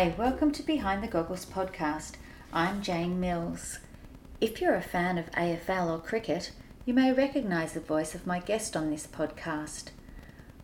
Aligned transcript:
Hi, 0.00 0.14
welcome 0.16 0.50
to 0.52 0.62
Behind 0.62 1.02
the 1.02 1.08
Goggles 1.08 1.44
podcast. 1.44 2.12
I'm 2.54 2.80
Jane 2.80 3.20
Mills. 3.20 3.80
If 4.40 4.58
you're 4.58 4.74
a 4.74 4.80
fan 4.80 5.18
of 5.18 5.30
AFL 5.32 5.90
or 5.90 5.98
cricket, 5.98 6.52
you 6.86 6.94
may 6.94 7.12
recognise 7.12 7.74
the 7.74 7.80
voice 7.80 8.14
of 8.14 8.26
my 8.26 8.38
guest 8.38 8.74
on 8.74 8.90
this 8.90 9.06
podcast. 9.06 9.90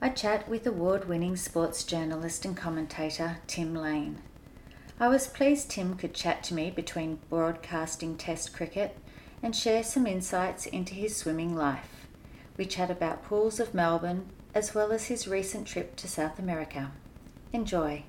I 0.01 0.09
chat 0.09 0.49
with 0.49 0.67
award 0.67 1.07
winning 1.07 1.37
sports 1.37 1.85
journalist 1.85 2.47
and 2.47 2.57
commentator 2.57 3.37
Tim 3.47 3.75
Lane. 3.75 4.23
I 4.99 5.09
was 5.09 5.27
pleased 5.29 5.69
Tim 5.69 5.97
could 5.97 6.15
chat 6.15 6.43
to 6.45 6.55
me 6.55 6.71
between 6.71 7.19
broadcasting 7.29 8.17
Test 8.17 8.55
cricket 8.55 8.97
and 9.43 9.55
share 9.55 9.83
some 9.83 10.07
insights 10.07 10.65
into 10.65 10.95
his 10.95 11.15
swimming 11.15 11.55
life. 11.55 12.07
We 12.57 12.65
chat 12.65 12.91
about 12.91 13.23
pools 13.23 13.61
of 13.61 13.75
Melbourne 13.75 14.31
as 14.55 14.75
well 14.75 14.93
as 14.93 15.09
his 15.09 15.29
recent 15.29 15.67
trip 15.67 15.95
to 15.97 16.09
South 16.09 16.39
America. 16.39 16.93
Enjoy. 17.53 18.05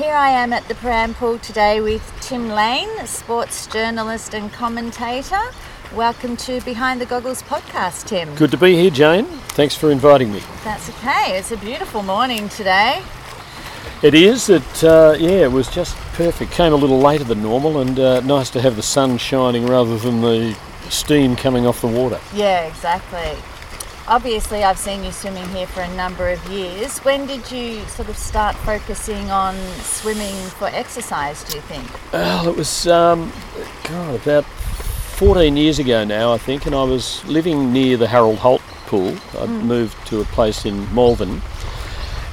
Here 0.00 0.14
I 0.14 0.30
am 0.30 0.54
at 0.54 0.66
the 0.66 0.72
Prahran 0.72 1.12
Pool 1.12 1.38
today 1.40 1.82
with 1.82 2.02
Tim 2.22 2.48
Lane, 2.48 3.06
sports 3.06 3.66
journalist 3.66 4.34
and 4.34 4.50
commentator. 4.50 5.42
Welcome 5.94 6.38
to 6.38 6.62
Behind 6.62 7.02
the 7.02 7.04
Goggles 7.04 7.42
podcast, 7.42 8.06
Tim. 8.06 8.34
Good 8.34 8.50
to 8.52 8.56
be 8.56 8.76
here, 8.76 8.90
Jane. 8.90 9.26
Thanks 9.26 9.74
for 9.74 9.90
inviting 9.90 10.32
me. 10.32 10.40
That's 10.64 10.88
okay. 10.88 11.36
It's 11.36 11.52
a 11.52 11.58
beautiful 11.58 12.02
morning 12.02 12.48
today. 12.48 13.02
It 14.02 14.14
is. 14.14 14.48
It 14.48 14.82
uh, 14.82 15.16
yeah, 15.18 15.42
it 15.42 15.52
was 15.52 15.68
just 15.68 15.94
perfect. 16.14 16.50
Came 16.52 16.72
a 16.72 16.76
little 16.76 16.98
later 16.98 17.24
than 17.24 17.42
normal, 17.42 17.80
and 17.80 18.00
uh, 18.00 18.20
nice 18.20 18.48
to 18.50 18.62
have 18.62 18.76
the 18.76 18.82
sun 18.82 19.18
shining 19.18 19.66
rather 19.66 19.98
than 19.98 20.22
the 20.22 20.56
steam 20.88 21.36
coming 21.36 21.66
off 21.66 21.82
the 21.82 21.88
water. 21.88 22.18
Yeah, 22.32 22.62
exactly. 22.62 23.36
Obviously, 24.10 24.64
I've 24.64 24.76
seen 24.76 25.04
you 25.04 25.12
swimming 25.12 25.48
here 25.50 25.68
for 25.68 25.82
a 25.82 25.94
number 25.94 26.30
of 26.30 26.44
years. 26.50 26.98
When 26.98 27.26
did 27.28 27.48
you 27.52 27.80
sort 27.86 28.08
of 28.08 28.18
start 28.18 28.56
focusing 28.56 29.30
on 29.30 29.54
swimming 29.82 30.34
for 30.58 30.66
exercise, 30.66 31.44
do 31.44 31.54
you 31.54 31.62
think? 31.62 31.86
Well, 32.12 32.48
it 32.48 32.56
was, 32.56 32.88
um, 32.88 33.32
God, 33.84 34.16
about 34.16 34.44
14 34.44 35.56
years 35.56 35.78
ago 35.78 36.02
now, 36.02 36.32
I 36.32 36.38
think, 36.38 36.66
and 36.66 36.74
I 36.74 36.82
was 36.82 37.24
living 37.26 37.72
near 37.72 37.96
the 37.96 38.08
Harold 38.08 38.38
Holt 38.38 38.62
pool. 38.86 39.10
I'd 39.38 39.48
Mm. 39.48 39.62
moved 39.62 40.06
to 40.08 40.20
a 40.20 40.24
place 40.24 40.64
in 40.66 40.92
Malvern. 40.92 41.40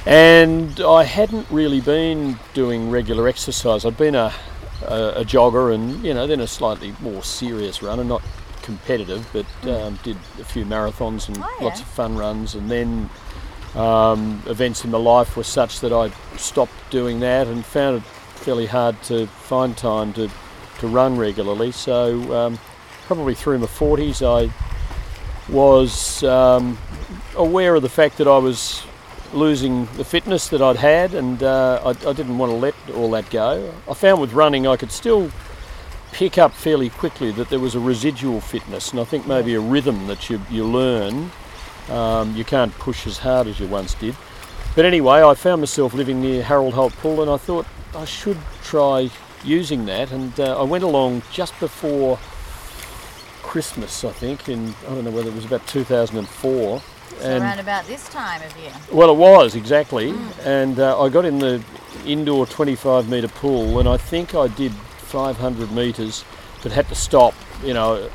And 0.04 0.80
I 0.80 1.04
hadn't 1.04 1.46
really 1.48 1.80
been 1.80 2.40
doing 2.54 2.90
regular 2.90 3.28
exercise. 3.28 3.84
I'd 3.84 3.96
been 3.96 4.16
a, 4.16 4.32
a, 4.84 5.20
a 5.20 5.24
jogger 5.24 5.72
and, 5.72 6.04
you 6.04 6.12
know, 6.12 6.26
then 6.26 6.40
a 6.40 6.48
slightly 6.48 6.92
more 7.00 7.22
serious 7.22 7.84
runner, 7.84 8.02
not 8.02 8.22
competitive, 8.68 9.26
but 9.32 9.46
um, 9.66 9.98
did 10.02 10.16
a 10.38 10.44
few 10.44 10.66
marathons 10.66 11.26
and. 11.28 11.38
Oh, 11.38 11.58
lots 11.62 11.80
of 11.80 11.86
fun 11.86 12.18
runs. 12.18 12.54
And 12.54 12.70
then 12.70 13.08
um, 13.74 14.42
events 14.46 14.84
in 14.84 14.90
my 14.90 14.98
life 14.98 15.38
were 15.38 15.42
such 15.42 15.80
that 15.80 15.90
I 15.90 16.10
stopped 16.36 16.74
doing 16.90 17.20
that 17.20 17.46
and 17.46 17.64
found 17.64 17.96
it 17.96 18.02
fairly 18.44 18.66
hard 18.66 19.02
to 19.04 19.26
find 19.26 19.74
time 19.74 20.12
to, 20.12 20.28
to 20.80 20.86
run 20.86 21.16
regularly. 21.16 21.72
So 21.72 21.96
um, 22.36 22.58
probably 23.06 23.34
through 23.34 23.58
my 23.58 23.66
40s, 23.66 24.20
I 24.22 24.52
was 25.50 26.22
um, 26.24 26.76
aware 27.34 27.74
of 27.74 27.80
the 27.80 27.88
fact 27.88 28.18
that 28.18 28.28
I 28.28 28.36
was 28.36 28.84
losing 29.32 29.86
the 29.96 30.04
fitness 30.04 30.48
that 30.48 30.60
I'd 30.60 30.76
had, 30.76 31.14
and 31.14 31.42
uh, 31.42 31.80
I, 31.82 31.90
I 32.10 32.12
didn't 32.12 32.36
want 32.36 32.52
to 32.52 32.56
let 32.56 32.74
all 32.94 33.10
that 33.12 33.30
go. 33.30 33.72
I 33.88 33.94
found 33.94 34.20
with 34.20 34.34
running 34.34 34.66
I 34.66 34.76
could 34.76 34.92
still 34.92 35.30
pick 36.12 36.38
up 36.38 36.52
fairly 36.52 36.90
quickly 36.90 37.30
that 37.32 37.48
there 37.50 37.60
was 37.60 37.74
a 37.74 37.80
residual 37.80 38.40
fitness, 38.40 38.90
and 38.90 39.00
I 39.00 39.04
think 39.04 39.26
maybe 39.26 39.54
a 39.54 39.60
rhythm 39.60 40.06
that 40.06 40.28
you, 40.30 40.40
you 40.50 40.64
learn. 40.64 41.30
Um, 41.88 42.36
you 42.36 42.44
can't 42.44 42.72
push 42.74 43.06
as 43.06 43.18
hard 43.18 43.46
as 43.46 43.58
you 43.58 43.66
once 43.66 43.94
did. 43.94 44.14
But 44.74 44.84
anyway, 44.84 45.22
I 45.22 45.34
found 45.34 45.62
myself 45.62 45.94
living 45.94 46.20
near 46.20 46.42
Harold 46.42 46.74
Holt 46.74 46.92
Pool, 46.94 47.22
and 47.22 47.30
I 47.30 47.36
thought 47.36 47.66
I 47.94 48.04
should 48.04 48.38
try 48.62 49.10
using 49.44 49.86
that. 49.86 50.12
And 50.12 50.38
uh, 50.38 50.60
I 50.60 50.64
went 50.64 50.84
along 50.84 51.22
just 51.32 51.58
before 51.58 52.18
Christmas, 53.42 54.04
I 54.04 54.12
think, 54.12 54.48
in 54.48 54.74
I 54.86 54.94
don't 54.94 55.04
know 55.04 55.10
whether 55.10 55.30
it 55.30 55.34
was 55.34 55.46
about 55.46 55.66
2004. 55.66 56.82
So 57.20 57.38
around 57.38 57.58
about 57.58 57.86
this 57.86 58.08
time 58.10 58.42
of 58.42 58.56
year. 58.58 58.70
Well, 58.92 59.10
it 59.10 59.16
was 59.16 59.56
exactly, 59.56 60.14
and 60.44 60.78
uh, 60.78 61.00
I 61.00 61.08
got 61.08 61.24
in 61.24 61.38
the 61.38 61.62
indoor 62.06 62.46
25 62.46 63.08
metre 63.08 63.28
pool, 63.28 63.80
and 63.80 63.88
I 63.88 63.96
think 63.96 64.34
I 64.34 64.48
did 64.48 64.72
500 65.08 65.72
metres, 65.72 66.24
but 66.62 66.72
had 66.72 66.86
to 66.88 66.94
stop, 66.94 67.34
you 67.64 67.72
know, 67.74 68.08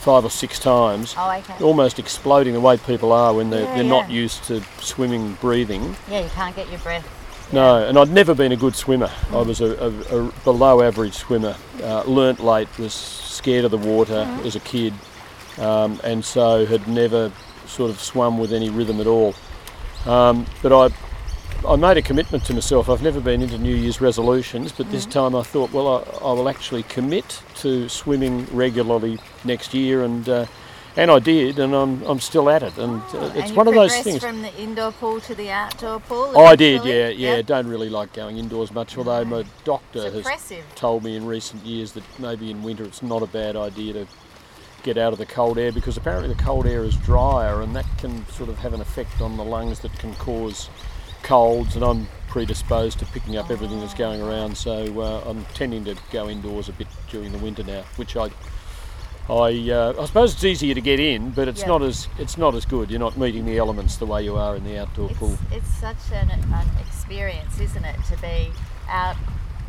five 0.00 0.24
or 0.24 0.30
six 0.30 0.58
times, 0.58 1.14
Oh, 1.16 1.30
okay. 1.30 1.64
almost 1.64 1.98
exploding 1.98 2.52
the 2.52 2.60
way 2.60 2.76
people 2.76 3.12
are 3.12 3.32
when 3.32 3.48
they're, 3.50 3.62
Yeah, 3.64 3.74
they're 3.76 3.84
not 3.84 4.10
used 4.10 4.44
to 4.44 4.62
swimming, 4.80 5.34
breathing. 5.40 5.96
Yeah, 6.10 6.20
you 6.20 6.28
can't 6.30 6.54
get 6.54 6.68
your 6.70 6.80
breath. 6.80 7.06
No, 7.52 7.86
and 7.86 7.98
I'd 7.98 8.10
never 8.10 8.34
been 8.34 8.52
a 8.52 8.56
good 8.56 8.74
swimmer. 8.74 9.10
I 9.30 9.36
was 9.42 9.60
a, 9.60 9.72
a, 10.10 10.18
a 10.26 10.32
below 10.44 10.82
average 10.82 11.14
swimmer. 11.14 11.56
Uh, 11.82 12.02
learnt 12.04 12.40
late, 12.40 12.68
was 12.78 12.92
scared 12.92 13.64
of 13.64 13.70
the 13.70 13.78
water 13.78 14.26
as 14.44 14.56
a 14.56 14.60
kid, 14.60 14.92
um, 15.58 16.00
and 16.04 16.24
so 16.24 16.66
had 16.66 16.86
never 16.88 17.32
sort 17.66 17.90
of 17.90 18.00
swum 18.00 18.38
with 18.38 18.52
any 18.52 18.68
rhythm 18.70 19.00
at 19.00 19.06
all. 19.06 19.34
Um, 20.06 20.46
but 20.62 20.72
I, 20.72 20.94
I 21.66 21.76
made 21.76 21.96
a 21.96 22.02
commitment 22.02 22.44
to 22.46 22.54
myself. 22.54 22.90
I've 22.90 23.02
never 23.02 23.20
been 23.20 23.40
into 23.40 23.56
New 23.58 23.74
Year's 23.74 24.00
resolutions, 24.00 24.72
but 24.72 24.90
this 24.90 25.06
time 25.06 25.34
I 25.34 25.42
thought, 25.42 25.72
well, 25.72 25.88
I, 25.88 26.26
I 26.26 26.32
will 26.32 26.48
actually 26.48 26.82
commit 26.84 27.42
to 27.56 27.88
swimming 27.88 28.46
regularly 28.52 29.18
next 29.44 29.72
year, 29.72 30.04
and 30.04 30.28
uh, 30.28 30.46
and 30.96 31.10
I 31.10 31.18
did, 31.18 31.58
and 31.58 31.74
I'm, 31.74 32.02
I'm 32.02 32.20
still 32.20 32.48
at 32.48 32.62
it. 32.62 32.76
And 32.78 33.00
uh, 33.14 33.32
it's 33.34 33.50
you 33.50 33.56
one 33.56 33.66
of 33.66 33.74
those 33.74 33.96
things. 33.96 34.22
from 34.22 34.42
the 34.42 34.54
indoor 34.60 34.92
pool 34.92 35.20
to 35.22 35.34
the 35.34 35.50
outdoor 35.50 36.00
pool. 36.00 36.32
Oh, 36.34 36.44
I 36.44 36.54
did, 36.54 36.84
yeah, 36.84 37.08
yeah. 37.08 37.36
Yep. 37.36 37.46
Don't 37.46 37.66
really 37.66 37.88
like 37.88 38.12
going 38.12 38.36
indoors 38.38 38.70
much, 38.72 38.96
although 38.96 39.24
my 39.24 39.44
doctor 39.64 40.10
has 40.10 40.52
told 40.76 41.02
me 41.02 41.16
in 41.16 41.26
recent 41.26 41.64
years 41.64 41.92
that 41.92 42.04
maybe 42.18 42.50
in 42.50 42.62
winter 42.62 42.84
it's 42.84 43.02
not 43.02 43.22
a 43.22 43.26
bad 43.26 43.56
idea 43.56 43.92
to 43.94 44.06
get 44.84 44.98
out 44.98 45.12
of 45.14 45.18
the 45.18 45.26
cold 45.26 45.58
air 45.58 45.72
because 45.72 45.96
apparently 45.96 46.32
the 46.32 46.42
cold 46.42 46.66
air 46.66 46.84
is 46.84 46.94
drier 46.98 47.62
and 47.62 47.74
that 47.74 47.86
can 47.96 48.26
sort 48.28 48.50
of 48.50 48.58
have 48.58 48.74
an 48.74 48.82
effect 48.82 49.22
on 49.22 49.38
the 49.38 49.44
lungs 49.44 49.80
that 49.80 49.92
can 49.98 50.14
cause 50.16 50.68
colds. 51.24 51.74
And 51.74 51.84
I'm 51.84 52.06
predisposed 52.28 52.98
to 53.00 53.06
picking 53.06 53.36
up 53.36 53.50
everything 53.50 53.80
that's 53.80 53.94
going 53.94 54.22
around, 54.22 54.56
so 54.56 55.00
uh, 55.00 55.28
I'm 55.28 55.44
tending 55.54 55.84
to 55.84 55.96
go 56.12 56.28
indoors 56.28 56.68
a 56.68 56.72
bit 56.72 56.86
during 57.10 57.32
the 57.32 57.38
winter 57.38 57.64
now, 57.64 57.82
which 57.96 58.16
I. 58.16 58.30
I, 59.26 59.70
uh, 59.70 59.94
I 59.98 60.04
suppose 60.04 60.34
it's 60.34 60.44
easier 60.44 60.74
to 60.74 60.82
get 60.82 61.00
in, 61.00 61.30
but 61.30 61.48
it's 61.48 61.62
Yeah. 61.62 61.68
not 61.68 61.82
as 61.82 62.08
it's 62.18 62.36
not 62.36 62.54
as 62.54 62.66
good. 62.66 62.90
You're 62.90 63.00
not 63.00 63.16
meeting 63.16 63.46
the 63.46 63.56
elements 63.56 63.96
the 63.96 64.04
way 64.04 64.22
you 64.22 64.36
are 64.36 64.54
in 64.54 64.64
the 64.64 64.78
outdoor 64.78 65.08
It's, 65.08 65.18
pool. 65.18 65.38
it's 65.50 65.68
such 65.80 66.12
an, 66.12 66.28
an 66.28 66.68
experience, 66.78 67.58
isn't 67.58 67.84
it, 67.86 67.96
to 68.10 68.18
be 68.20 68.50
out 68.86 69.16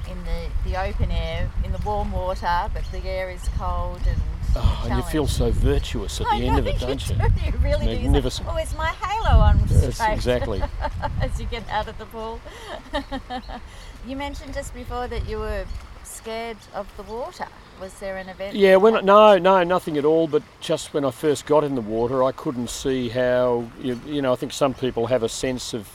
in 0.09 0.17
the, 0.23 0.69
the 0.69 0.81
open 0.81 1.11
air, 1.11 1.49
in 1.63 1.71
the 1.71 1.77
warm 1.79 2.11
water, 2.11 2.69
but 2.73 2.83
the 2.91 3.03
air 3.07 3.29
is 3.29 3.47
cold 3.57 4.01
and 4.07 4.19
Oh, 4.57 4.83
and 4.87 4.95
you 4.95 5.03
feel 5.03 5.27
so 5.27 5.51
virtuous 5.51 6.21
at 6.21 6.27
the 6.27 6.33
I 6.33 6.39
end 6.39 6.53
know 6.53 6.57
of 6.59 6.67
it, 6.67 6.79
don't 6.79 7.09
you? 7.09 7.15
do, 7.15 7.23
You 7.45 7.51
really 7.61 7.97
do. 7.97 8.15
It's 8.25 8.39
like, 8.39 8.53
oh, 8.53 8.57
it's 8.57 8.73
my 8.77 8.87
halo 8.91 9.39
on 9.41 9.59
Yes, 9.69 9.99
exactly. 10.09 10.63
as 11.21 11.37
you 11.41 11.45
get 11.47 11.67
out 11.69 11.89
of 11.89 11.97
the 11.97 12.05
pool. 12.05 12.39
you 14.07 14.15
mentioned 14.15 14.53
just 14.53 14.73
before 14.73 15.09
that 15.09 15.27
you 15.27 15.39
were 15.39 15.65
scared 16.05 16.57
of 16.73 16.87
the 16.95 17.03
water. 17.03 17.47
Was 17.81 17.93
there 17.95 18.15
an 18.15 18.29
event? 18.29 18.55
Yeah, 18.55 18.77
when 18.77 18.93
happened? 18.93 19.07
no, 19.07 19.37
no, 19.37 19.63
nothing 19.63 19.97
at 19.97 20.05
all. 20.05 20.27
But 20.27 20.43
just 20.61 20.93
when 20.93 21.03
I 21.03 21.11
first 21.11 21.45
got 21.45 21.65
in 21.65 21.75
the 21.75 21.81
water, 21.81 22.23
I 22.23 22.31
couldn't 22.31 22.69
see 22.69 23.09
how 23.09 23.67
you, 23.81 23.99
you 24.05 24.21
know. 24.21 24.31
I 24.31 24.37
think 24.37 24.53
some 24.53 24.73
people 24.73 25.07
have 25.07 25.23
a 25.23 25.29
sense 25.29 25.73
of 25.73 25.89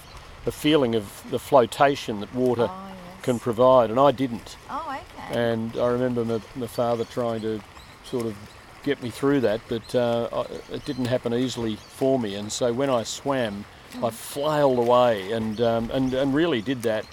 the 0.45 0.53
feeling 0.53 0.95
of 0.95 1.23
the 1.31 1.39
flotation 1.39 2.21
that 2.21 2.35
water 2.35 2.69
Oh. 2.71 2.90
Can 3.23 3.39
provide, 3.39 3.91
and 3.91 3.99
I 3.99 4.11
didn't. 4.11 4.57
Oh, 4.69 4.85
okay. 5.19 5.39
And 5.39 5.77
I 5.77 5.87
remember 5.89 6.25
my, 6.25 6.41
my 6.57 6.67
father 6.67 7.05
trying 7.05 7.41
to 7.43 7.61
sort 8.05 8.27
of 8.27 8.37
get 8.83 9.03
me 9.03 9.11
through 9.11 9.41
that, 9.43 9.61
but 9.69 9.95
uh, 9.95 10.29
I, 10.33 10.75
it 10.75 10.85
didn't 10.85 11.07
happen 11.07 11.35
easily 11.35 11.77
for 11.77 12.19
me. 12.19 12.35
And 12.35 12.51
so 12.51 12.73
when 12.73 12.89
I 12.91 13.03
swam, 13.03 13.65
I 14.03 14.11
flailed 14.11 14.79
away, 14.79 15.33
and 15.33 15.61
um, 15.61 15.91
and 15.93 16.15
and 16.15 16.33
really 16.35 16.63
did 16.63 16.83
that 16.83 17.05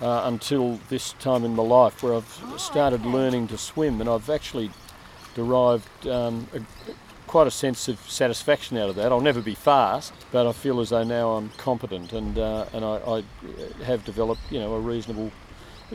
uh, 0.00 0.22
until 0.24 0.78
this 0.88 1.12
time 1.14 1.44
in 1.44 1.54
my 1.56 1.62
life 1.62 2.02
where 2.02 2.14
I've 2.14 2.40
Oh, 2.44 2.56
started 2.56 3.00
okay. 3.00 3.10
learning 3.10 3.48
to 3.48 3.58
swim, 3.58 4.00
and 4.00 4.08
I've 4.08 4.30
actually 4.30 4.70
derived 5.34 6.06
um, 6.06 6.46
a, 6.54 6.60
quite 7.34 7.48
a 7.48 7.50
sense 7.50 7.88
of 7.88 7.98
satisfaction 8.08 8.76
out 8.76 8.88
of 8.88 8.94
that. 8.94 9.10
I'll 9.10 9.20
never 9.20 9.40
be 9.40 9.56
fast, 9.56 10.12
but 10.30 10.46
I 10.46 10.52
feel 10.52 10.78
as 10.78 10.90
though 10.90 11.02
now 11.02 11.32
I'm 11.32 11.48
competent, 11.56 12.12
and 12.12 12.38
uh, 12.38 12.66
and 12.72 12.84
I, 12.84 12.94
I 13.08 13.24
have 13.82 14.04
developed 14.04 14.42
you 14.52 14.60
know 14.60 14.72
a 14.72 14.78
reasonable. 14.78 15.32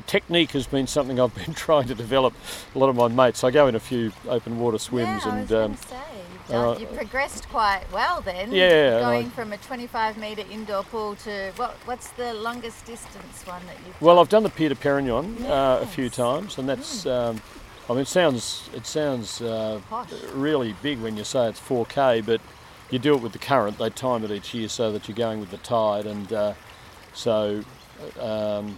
Technique 0.06 0.52
has 0.52 0.68
been 0.68 0.86
something 0.86 1.18
I've 1.18 1.34
been 1.46 1.54
trying 1.54 1.88
to 1.88 1.96
develop. 1.96 2.34
A 2.76 2.78
lot 2.78 2.90
of 2.90 2.98
my 2.98 3.08
mates, 3.08 3.46
I 3.46 3.52
go 3.52 3.68
in 3.68 3.76
a 3.76 3.80
few 3.80 4.12
open 4.28 4.60
water 4.60 4.78
swims, 4.78 5.24
yeah, 5.26 5.32
I 5.32 5.38
and 5.38 5.52
um, 5.54 5.76
say, 5.78 6.54
uh, 6.54 6.76
you've 6.78 6.94
progressed 6.94 7.48
quite 7.48 7.86
well 7.94 8.20
then. 8.20 8.52
Yeah, 8.52 9.00
Going 9.00 9.28
I- 9.28 9.30
from 9.30 9.54
a 9.54 9.58
25 9.58 10.18
metre 10.18 10.44
indoor 10.52 10.84
pool 10.84 11.16
to 11.24 11.54
what? 11.56 11.72
What's 11.86 12.10
the 12.10 12.34
longest 12.34 12.86
distance 12.86 13.48
one 13.48 13.66
that 13.68 13.78
you've? 13.88 14.02
Well, 14.02 14.20
I've 14.20 14.28
done 14.28 14.44
the 14.44 14.50
Pier 14.50 14.68
de 14.68 14.76
Perignon 14.76 15.42
uh, 15.46 15.80
a 15.82 15.88
few 15.88 16.10
times, 16.10 16.58
and 16.58 16.68
that's. 16.68 17.06
Um, 17.06 17.42
I 17.90 17.94
mean, 17.94 18.02
it 18.02 18.08
sounds 18.08 18.70
it 18.74 18.86
sounds 18.86 19.42
uh, 19.42 19.82
really 20.34 20.76
big 20.84 21.00
when 21.00 21.18
you 21.18 21.24
say 21.24 21.50
it's 21.50 21.60
4K, 21.60 22.24
but 22.26 22.40
you 22.92 23.00
do 23.00 23.16
it 23.16 23.22
with 23.22 23.34
the 23.34 23.40
current. 23.40 23.80
They 23.80 23.90
time 23.90 24.24
it 24.24 24.32
each 24.32 24.54
year 24.54 24.70
so 24.70 24.92
that 24.92 25.08
you're 25.08 25.18
going 25.18 25.40
with 25.40 25.50
the 25.50 25.58
tide, 25.58 26.06
and 26.06 26.32
uh, 26.32 26.54
so 27.14 27.64
um, 28.20 28.78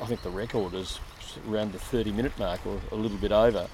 I 0.00 0.06
think 0.06 0.22
the 0.22 0.30
record 0.30 0.74
is 0.74 1.00
around 1.48 1.72
the 1.72 1.78
30 1.78 2.12
minute 2.12 2.38
mark 2.38 2.64
or 2.66 2.80
a 2.92 2.94
little 2.94 3.18
bit 3.18 3.32
over 3.32 3.68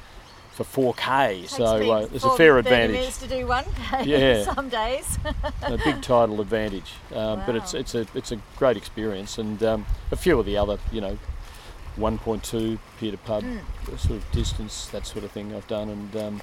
for 0.53 0.65
4K. 0.65 1.41
Takes 1.41 1.57
so 1.57 1.65
uh, 1.65 2.07
there's 2.07 2.25
a 2.25 2.31
fair 2.31 2.55
30 2.55 2.59
advantage. 2.59 2.97
minutes 2.97 3.19
to 3.19 3.29
do 3.29 3.47
one 3.47 3.65
K 3.91 4.05
Yeah. 4.07 4.45
some 4.55 4.69
days. 4.69 5.19
a 5.63 5.79
big 5.79 6.03
tidal 6.03 6.41
advantage. 6.41 6.93
Um, 7.15 7.43
But 7.45 7.57
it's 7.57 7.75
it's 7.75 7.95
a 7.95 8.07
it's 8.15 8.33
a 8.33 8.39
great 8.57 8.77
experience, 8.77 9.37
and 9.37 9.63
um, 9.63 9.87
a 10.11 10.17
few 10.17 10.39
of 10.39 10.47
the 10.47 10.57
other 10.57 10.79
you 10.91 11.01
know, 11.01 11.19
1.2 11.99 12.79
pier 12.99 13.11
to 13.11 13.19
pub 13.19 13.43
Mm. 13.43 13.61
sort 13.99 14.13
of 14.13 14.33
distance, 14.33 14.87
that 14.87 15.07
sort 15.07 15.25
of 15.25 15.31
thing 15.31 15.55
I've 15.55 15.67
done, 15.67 15.89
and 15.89 16.17
um, 16.17 16.43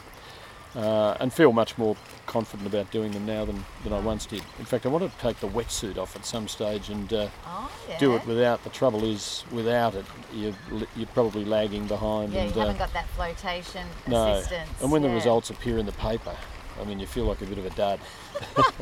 uh, 0.76 1.18
and 1.20 1.34
feel 1.34 1.52
much 1.52 1.78
more 1.78 1.96
confident 2.28 2.68
about 2.68 2.92
doing 2.92 3.12
them 3.12 3.26
now 3.26 3.44
than, 3.44 3.66
than 3.84 3.92
I 3.92 4.00
once 4.00 4.26
did. 4.26 4.44
In 4.60 4.66
fact, 4.66 4.86
I 4.86 4.90
want 4.90 5.12
to 5.12 5.18
take 5.20 5.40
the 5.40 5.48
wetsuit 5.48 5.98
off 5.98 6.16
at 6.16 6.26
some 6.26 6.48
stage 6.48 6.90
and 6.90 7.12
uh, 7.12 7.28
oh, 7.48 7.72
yeah. 7.90 7.98
do 7.98 8.16
it 8.16 8.26
without. 8.28 8.64
The 8.64 8.70
trouble 8.70 9.04
is, 9.04 9.44
without 9.52 9.96
it, 9.96 10.06
you're 10.34 10.54
you're 10.96 11.08
probably 11.08 11.46
lagging 11.46 11.88
behind. 11.88 12.34
Yeah, 12.34 12.42
and, 12.42 12.56
you 12.56 12.62
uh, 12.62 12.66
haven't 12.66 12.80
got 12.80 12.94
that 12.94 13.08
flotation 13.10 13.88
no. 14.08 14.34
assistance. 14.34 14.70
And 14.82 14.92
when 14.92 15.02
the 15.02 15.10
results 15.10 15.50
appear 15.50 15.80
in 15.80 15.86
the 15.86 15.92
paper, 15.94 16.36
I 16.80 16.86
mean, 16.86 17.00
you 17.00 17.08
feel 17.08 17.26
like 17.26 17.42
a 17.42 17.46
bit 17.46 17.58
of 17.58 17.66
a 17.66 17.70
dud. 17.72 18.00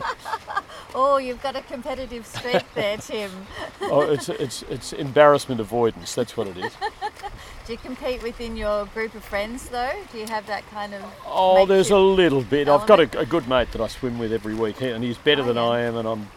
Oh, 0.95 1.17
you've 1.17 1.43
got 1.43 1.55
a 1.55 1.61
competitive 1.61 2.25
streak 2.25 2.63
there, 2.73 2.97
Tim. 2.97 3.29
oh, 3.81 4.01
it's 4.01 4.29
it's 4.29 4.63
it's 4.63 4.93
embarrassment 4.93 5.59
avoidance. 5.59 6.15
That's 6.15 6.35
what 6.37 6.47
it 6.47 6.57
is. 6.57 6.73
Do 7.65 7.73
you 7.73 7.77
compete 7.77 8.23
within 8.23 8.55
your 8.55 8.85
group 8.87 9.13
of 9.13 9.23
friends 9.23 9.67
though? 9.69 9.91
Do 10.11 10.17
you 10.17 10.25
have 10.27 10.47
that 10.47 10.67
kind 10.71 10.93
of? 10.93 11.03
Oh, 11.25 11.65
there's 11.65 11.91
a 11.91 11.97
little 11.97 12.41
bit. 12.41 12.69
I've 12.69 12.87
got 12.87 12.99
a, 13.01 13.19
a 13.19 13.25
good 13.25 13.47
mate 13.49 13.71
that 13.73 13.81
I 13.81 13.87
swim 13.87 14.17
with 14.17 14.31
every 14.31 14.55
week, 14.55 14.81
and 14.81 15.03
he's 15.03 15.17
better 15.17 15.41
Oh, 15.41 15.45
than 15.45 15.57
yeah. 15.57 15.63
I 15.65 15.79
am, 15.81 15.97
and 15.97 16.07
I'm 16.07 16.29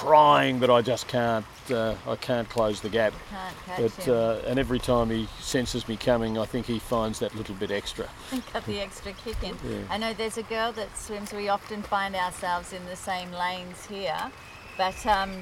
trying, 0.00 0.58
but 0.58 0.68
I 0.70 0.82
just 0.82 1.08
can't. 1.08 1.46
Uh, 1.70 1.94
I 2.06 2.16
can't 2.16 2.48
close 2.48 2.80
the 2.80 2.88
gap. 2.88 3.12
Can't 3.30 3.56
catch 3.66 3.80
But 3.80 4.04
him. 4.04 4.14
uh, 4.14 4.48
and 4.50 4.58
every 4.58 4.78
time 4.78 5.10
he 5.10 5.26
senses 5.40 5.88
me 5.88 5.96
coming, 5.96 6.38
I 6.38 6.44
think 6.44 6.66
he 6.66 6.78
finds 6.78 7.18
that 7.20 7.34
little 7.34 7.54
bit 7.54 7.70
extra. 7.70 8.08
got 8.52 8.64
the 8.66 8.78
extra 8.80 9.12
kick 9.14 9.42
in. 9.42 9.56
Yeah. 9.68 9.78
I 9.90 9.96
know 9.96 10.12
there's 10.12 10.36
a 10.38 10.42
girl 10.44 10.72
that 10.72 10.96
swims. 10.98 11.32
We 11.32 11.48
often 11.48 11.82
find 11.82 12.14
ourselves 12.14 12.72
in 12.72 12.84
the 12.86 12.96
same 12.96 13.32
lanes 13.32 13.86
here, 13.86 14.30
but 14.76 15.04
um, 15.06 15.32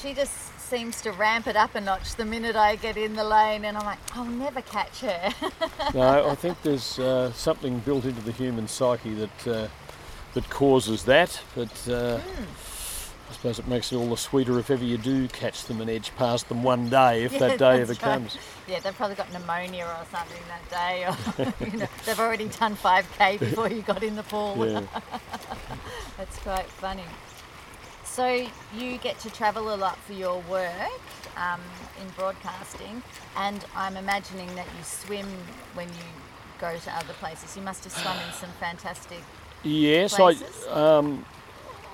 she 0.00 0.12
just 0.14 0.34
seems 0.60 1.00
to 1.02 1.10
ramp 1.12 1.46
it 1.48 1.56
up 1.56 1.74
a 1.74 1.80
notch 1.80 2.14
the 2.14 2.24
minute 2.24 2.54
I 2.56 2.76
get 2.76 2.96
in 2.96 3.14
the 3.14 3.24
lane, 3.24 3.64
and 3.64 3.76
I'm 3.76 3.84
like, 3.86 3.98
I'll 4.14 4.24
never 4.24 4.60
catch 4.62 5.00
her. 5.00 5.32
no, 5.94 6.28
I 6.28 6.34
think 6.34 6.60
there's 6.62 6.98
uh, 6.98 7.32
something 7.32 7.78
built 7.80 8.04
into 8.04 8.20
the 8.22 8.32
human 8.32 8.68
psyche 8.68 9.14
that 9.14 9.46
uh, 9.48 9.68
that 10.34 10.48
causes 10.50 11.04
that. 11.04 11.40
But 11.56 11.88
uh, 11.88 12.18
Hmm. 12.18 12.44
I 13.30 13.32
suppose 13.32 13.58
it 13.60 13.68
makes 13.68 13.92
it 13.92 13.96
all 13.96 14.08
the 14.10 14.16
sweeter 14.16 14.58
if 14.58 14.70
ever 14.70 14.84
you 14.84 14.98
do 14.98 15.28
catch 15.28 15.64
them 15.66 15.80
and 15.80 15.88
edge 15.88 16.10
past 16.16 16.48
them 16.48 16.64
one 16.64 16.88
day, 16.88 17.22
if 17.22 17.32
Yeah, 17.32 17.38
that 17.38 17.58
day 17.60 17.80
ever 17.80 17.92
right. 17.92 18.00
comes. 18.00 18.36
yeah, 18.66 18.80
they've 18.80 18.94
probably 18.94 19.14
got 19.14 19.32
pneumonia 19.32 19.84
or 19.84 20.04
something 20.10 20.42
that 20.48 20.68
day, 20.68 21.06
or 21.06 21.64
you 21.70 21.78
know, 21.78 21.86
they've 22.04 22.18
already 22.18 22.48
done 22.48 22.74
5k 22.74 23.38
before 23.38 23.68
you 23.68 23.82
got 23.82 24.02
in 24.02 24.16
the 24.16 24.24
pool. 24.24 24.56
Yeah. 24.66 24.80
That's 26.16 26.36
quite 26.40 26.66
funny. 26.66 27.04
So 28.02 28.48
you 28.76 28.98
get 28.98 29.20
to 29.20 29.30
travel 29.30 29.72
a 29.72 29.76
lot 29.76 29.96
for 29.98 30.12
your 30.12 30.40
work 30.50 31.00
um, 31.36 31.60
in 32.02 32.08
broadcasting, 32.16 33.00
and 33.36 33.64
I'm 33.76 33.96
imagining 33.96 34.52
that 34.56 34.66
you 34.76 34.82
swim 34.82 35.26
when 35.74 35.86
you 35.88 36.04
go 36.60 36.76
to 36.76 36.96
other 36.96 37.12
places. 37.14 37.56
You 37.56 37.62
must 37.62 37.84
have 37.84 37.92
swum 37.92 38.16
in 38.26 38.32
some 38.32 38.50
fantastic. 38.58 39.22
Yes, 39.62 40.16
places? 40.16 40.66
I 40.68 40.96
um, 40.96 41.24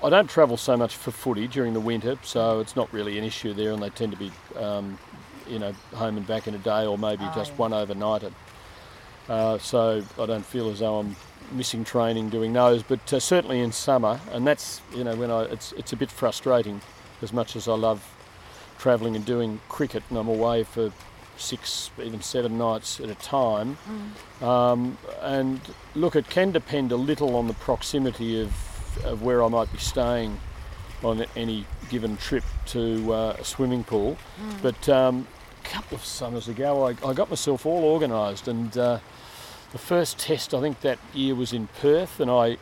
I 0.03 0.09
don't 0.09 0.29
travel 0.29 0.57
so 0.57 0.77
much 0.77 0.95
for 0.95 1.11
footy 1.11 1.47
during 1.47 1.73
the 1.73 1.79
winter, 1.79 2.17
so 2.23 2.59
it's 2.59 2.75
not 2.75 2.91
really 2.93 3.17
an 3.17 3.23
issue 3.23 3.53
there, 3.53 3.71
and 3.71 3.81
they 3.81 3.89
tend 3.89 4.11
to 4.11 4.17
be, 4.17 4.31
um, 4.55 4.97
you 5.47 5.57
know, 5.59 5.73
home 5.95 6.17
and 6.17 6.27
back 6.27 6.47
in 6.47 6.53
a 6.53 6.59
day, 6.59 6.85
or 6.85 6.97
maybe 6.97 7.23
Oh, 7.25 7.31
just 7.35 7.51
yeah. 7.51 7.57
one 7.57 7.71
overnighted. 7.71 8.31
Uh, 9.27 9.57
so 9.57 10.03
I 10.19 10.25
don't 10.25 10.45
feel 10.45 10.69
as 10.69 10.79
though 10.79 10.99
I'm 10.99 11.15
missing 11.51 11.83
training 11.83 12.29
doing 12.29 12.53
those, 12.53 12.83
but 12.83 13.11
uh, 13.11 13.19
certainly 13.19 13.59
in 13.59 13.71
summer, 13.71 14.19
and 14.31 14.45
that's 14.45 14.81
you 14.95 15.03
know 15.03 15.15
when 15.15 15.31
I 15.31 15.43
it's 15.43 15.71
it's 15.73 15.91
a 15.93 15.95
bit 15.95 16.11
frustrating, 16.11 16.79
as 17.21 17.33
much 17.33 17.55
as 17.55 17.67
I 17.67 17.73
love 17.73 18.07
travelling 18.77 19.15
and 19.15 19.25
doing 19.25 19.59
cricket, 19.67 20.03
and 20.09 20.17
I'm 20.19 20.27
away 20.27 20.63
for 20.63 20.91
six, 21.37 21.89
even 22.01 22.21
seven 22.21 22.57
nights 22.57 22.99
at 22.99 23.09
a 23.09 23.15
time. 23.15 23.77
Um, 24.41 24.97
and 25.21 25.59
look, 25.95 26.15
it 26.15 26.29
can 26.29 26.51
depend 26.51 26.91
a 26.91 26.95
little 26.95 27.35
on 27.35 27.47
the 27.47 27.53
proximity 27.55 28.39
of, 28.41 28.53
of 29.05 29.23
where 29.23 29.43
I 29.43 29.47
might 29.47 29.71
be 29.71 29.77
staying 29.79 30.39
on 31.03 31.25
any 31.35 31.65
given 31.89 32.17
trip 32.17 32.43
to 32.67 33.13
uh, 33.13 33.35
a 33.39 33.43
swimming 33.43 33.83
pool. 33.83 34.17
But 34.61 34.89
um, 34.89 35.27
a 35.63 35.67
couple 35.67 35.97
of 35.97 36.03
summers 36.03 36.47
ago, 36.47 36.87
I, 36.87 36.95
I 37.05 37.13
got 37.13 37.29
myself 37.29 37.65
all 37.65 37.83
organised, 37.83 38.47
and 38.47 38.75
uh, 38.77 38.99
the 39.71 39.77
first 39.77 40.17
test 40.17 40.53
I 40.53 40.61
think 40.61 40.81
that 40.81 40.99
year 41.13 41.35
was 41.35 41.53
in 41.53 41.67
Perth, 41.79 42.19
and 42.19 42.31
I 42.31 42.57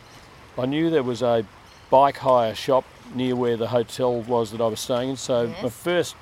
I 0.58 0.66
knew 0.66 0.90
there 0.90 1.04
was 1.04 1.22
a 1.22 1.46
bike 1.90 2.18
hire 2.18 2.56
shop 2.56 2.86
near 3.14 3.36
where 3.36 3.58
the 3.58 3.68
hotel 3.68 4.22
was 4.22 4.52
that 4.52 4.62
I 4.62 4.68
was 4.68 4.80
staying 4.80 5.12
in. 5.12 5.18
So 5.18 5.54
my 5.62 5.70
first 5.70 6.16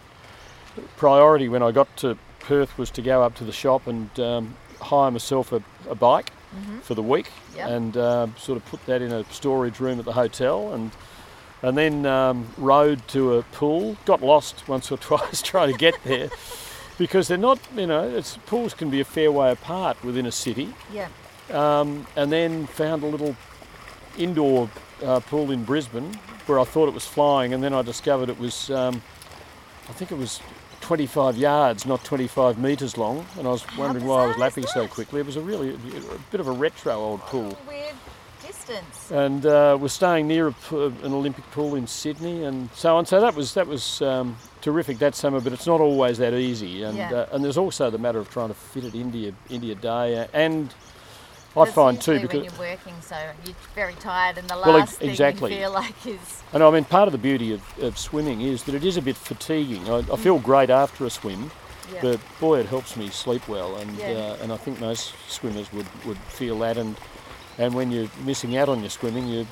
priority 0.98 1.48
when 1.48 1.64
I 1.64 1.72
got 1.72 1.96
to 1.98 2.18
Perth 2.40 2.78
was 2.78 2.90
to 2.92 3.02
go 3.02 3.24
up 3.24 3.36
to 3.36 3.44
the 3.44 3.52
shop 3.52 3.88
and 3.88 4.20
um, 4.20 4.56
hire 4.82 5.12
myself 5.12 5.52
a, 5.52 5.64
a 5.90 5.96
bike 5.96 6.32
for 6.82 6.96
the 6.96 7.04
week 7.04 7.30
Yep. 7.56 7.70
and 7.70 7.98
um 7.98 8.36
sort 8.38 8.58
of 8.58 8.66
put 8.66 8.86
that 8.86 9.02
in 9.02 9.12
a 9.12 9.24
storage 9.32 9.80
room 9.80 10.00
at 10.00 10.06
the 10.06 10.14
hotel 10.14 10.74
and 10.74 10.92
and 11.62 11.78
then 11.78 12.06
um, 12.06 12.50
rode 12.58 13.08
to 13.08 13.36
a 13.36 13.44
pool. 13.44 13.96
Got 14.04 14.22
lost 14.22 14.68
once 14.68 14.92
or 14.92 14.98
twice 15.10 15.42
trying 15.42 15.72
to 15.72 15.78
get 15.78 15.96
there 16.04 16.30
because 16.98 17.30
they're 17.30 17.38
not, 17.38 17.58
you 17.74 17.88
know, 17.88 18.04
it's, 18.06 18.36
pools 18.46 18.74
can 18.74 18.90
be 18.90 19.00
a 19.00 19.06
fair 19.06 19.32
way 19.32 19.50
apart 19.50 20.04
within 20.04 20.26
a 20.26 20.32
city. 20.32 20.74
Yeah. 20.92 21.08
Um, 21.52 22.06
and 22.18 22.30
then 22.34 22.68
found 22.68 23.04
a 23.04 23.06
little 23.08 23.34
indoor 24.18 24.70
uh, 25.06 25.22
pool 25.22 25.52
in 25.52 25.64
Brisbane 25.64 26.14
where 26.48 26.60
I 26.60 26.66
thought 26.66 26.90
it 26.90 26.94
was 26.94 27.06
flying, 27.08 27.54
and 27.54 27.64
then 27.64 27.74
I 27.74 27.82
discovered 27.82 28.28
it 28.28 28.38
was, 28.38 28.70
um, 28.70 29.02
I 29.88 29.94
think 29.94 30.12
it 30.12 30.18
was 30.18 30.42
25 30.84 31.38
yards, 31.38 31.86
not 31.86 32.04
25 32.04 32.60
metres 32.60 32.98
long, 32.98 33.26
and 33.38 33.48
I 33.48 33.52
was 33.52 33.66
wondering 33.78 34.06
why 34.06 34.26
I 34.26 34.28
was 34.28 34.38
lapping 34.38 34.66
so 34.68 34.86
quickly. 34.88 35.22
It 35.22 35.26
was 35.26 35.38
a 35.38 35.42
really 35.42 35.74
a 35.74 35.78
bit 36.30 36.42
of 36.42 36.48
a 36.48 36.52
retro 36.52 36.94
old 36.94 37.22
pool. 37.22 37.58
Weird 37.68 37.96
distance. 38.46 39.10
And 39.10 39.46
uh, 39.46 39.78
we're 39.80 39.88
staying 39.88 40.28
near 40.28 40.48
a, 40.48 40.52
p- 40.52 40.76
an 40.76 41.14
Olympic 41.14 41.50
pool 41.52 41.76
in 41.76 41.88
Sydney, 41.88 42.44
and 42.44 42.70
so 42.74 42.98
on. 42.98 43.06
So 43.06 43.22
that 43.22 43.34
was 43.34 43.54
that 43.54 43.66
was 43.66 44.02
um, 44.02 44.36
terrific 44.62 44.98
that 45.00 45.16
summer, 45.16 45.40
but 45.40 45.54
it's 45.54 45.66
not 45.66 45.80
always 45.80 46.18
that 46.18 46.34
easy. 46.34 46.84
And 46.84 46.98
Yeah. 46.98 47.12
uh, 47.14 47.28
and 47.32 47.44
there's 47.44 47.58
also 47.58 47.90
the 47.90 47.98
matter 47.98 48.20
of 48.20 48.30
trying 48.30 48.50
to 48.50 48.54
fit 48.54 48.84
it 48.84 48.94
into 48.94 49.18
your 49.18 49.34
into 49.50 49.68
your 49.68 49.78
day, 49.78 50.18
uh, 50.20 50.28
and 50.34 50.74
I 51.56 51.66
find 51.70 52.02
too 52.02 52.20
because 52.20 52.42
when 52.42 52.44
you're 52.46 52.60
working, 52.60 52.94
so 53.02 53.16
you're 53.46 53.56
very 53.76 53.94
tired, 53.96 54.38
and 54.38 54.48
the 54.50 54.56
Well, 54.56 54.78
last 54.78 54.90
ex- 54.90 54.98
thing 54.98 55.10
exactly. 55.12 55.52
you 55.54 55.60
feel 55.60 55.72
like 55.82 56.06
is 56.08 56.42
And 56.52 56.64
I 56.64 56.70
mean, 56.72 56.84
part 56.86 57.08
of 57.08 57.12
the 57.12 57.18
beauty 57.20 57.54
of, 57.54 57.62
of 57.80 57.98
swimming 57.98 58.42
is 58.42 58.64
that 58.64 58.76
it 58.76 58.84
is 58.84 58.98
a 58.98 59.02
bit 59.02 59.16
fatiguing. 59.18 59.88
I, 59.90 59.98
I 60.12 60.18
feel 60.18 60.40
great 60.40 60.70
after 60.70 61.06
a 61.06 61.10
swim, 61.10 61.52
yeah. 61.94 62.02
but 62.02 62.20
boy, 62.40 62.60
it 62.60 62.66
helps 62.68 62.96
me 62.98 63.10
sleep 63.10 63.48
well. 63.48 63.76
And 63.76 63.96
Yeah. 63.98 64.10
uh, 64.12 64.38
and 64.42 64.52
I 64.52 64.58
think 64.58 64.80
most 64.80 65.14
swimmers 65.28 65.72
would, 65.74 65.88
would 66.06 66.18
feel 66.18 66.58
that. 66.60 66.78
And 66.78 66.96
and 67.60 67.76
when 67.76 67.92
you're 67.92 68.10
missing 68.26 68.58
out 68.58 68.68
on 68.68 68.80
your 68.82 68.90
swimming, 68.90 69.28
you 69.28 69.46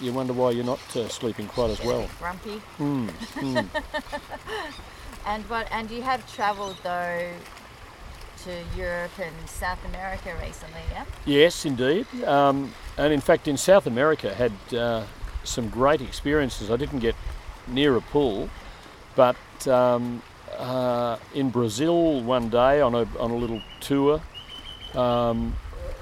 you 0.00 0.10
wonder 0.14 0.32
why 0.32 0.52
you're 0.52 0.64
not 0.64 0.80
uh, 0.96 1.06
sleeping 1.08 1.48
quite 1.48 1.70
as 1.70 1.84
well. 1.84 2.08
grumpy. 2.18 2.62
Mm, 2.78 3.08
mm. 3.34 3.66
And 5.24 5.44
what? 5.48 5.68
And 5.70 5.90
you 5.90 6.02
have 6.02 6.20
travelled 6.34 6.76
though 6.82 7.28
to 8.44 8.76
Europe 8.76 9.18
and 9.18 9.48
South 9.48 9.84
America 9.86 10.34
recently, 10.42 10.80
yeah? 10.90 11.04
Yes, 11.24 11.64
indeed. 11.64 12.06
Um, 12.24 12.72
and 12.96 13.12
in 13.12 13.20
fact, 13.20 13.48
in 13.48 13.56
South 13.56 13.86
America, 13.86 14.34
had 14.34 14.52
uh, 14.74 15.04
some 15.44 15.68
great 15.68 16.00
experiences. 16.00 16.70
I 16.70 16.76
didn't 16.76 17.00
get 17.00 17.14
near 17.68 17.96
a 17.96 18.00
pool, 18.00 18.48
but 19.14 19.36
um, 19.68 20.22
uh, 20.58 21.18
in 21.34 21.50
Brazil 21.50 22.20
one 22.22 22.48
day 22.48 22.80
on 22.80 22.94
a 22.94 23.06
on 23.18 23.30
a 23.30 23.36
little 23.36 23.62
tour 23.80 24.20
um, 24.94 25.56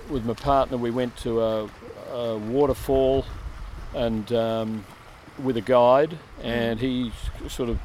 with 0.09 0.25
my 0.25 0.35
partner, 0.35 0.77
we 0.77 0.91
went 0.91 1.17
to 1.19 1.41
a, 1.41 1.71
a 2.13 2.39
waterfall 2.39 3.25
and 3.95 4.33
um, 4.33 4.85
with 5.43 5.57
a 5.57 5.61
guide, 5.61 6.19
and 6.43 6.81
he 6.81 7.13
sort 7.49 7.69
of 7.69 7.79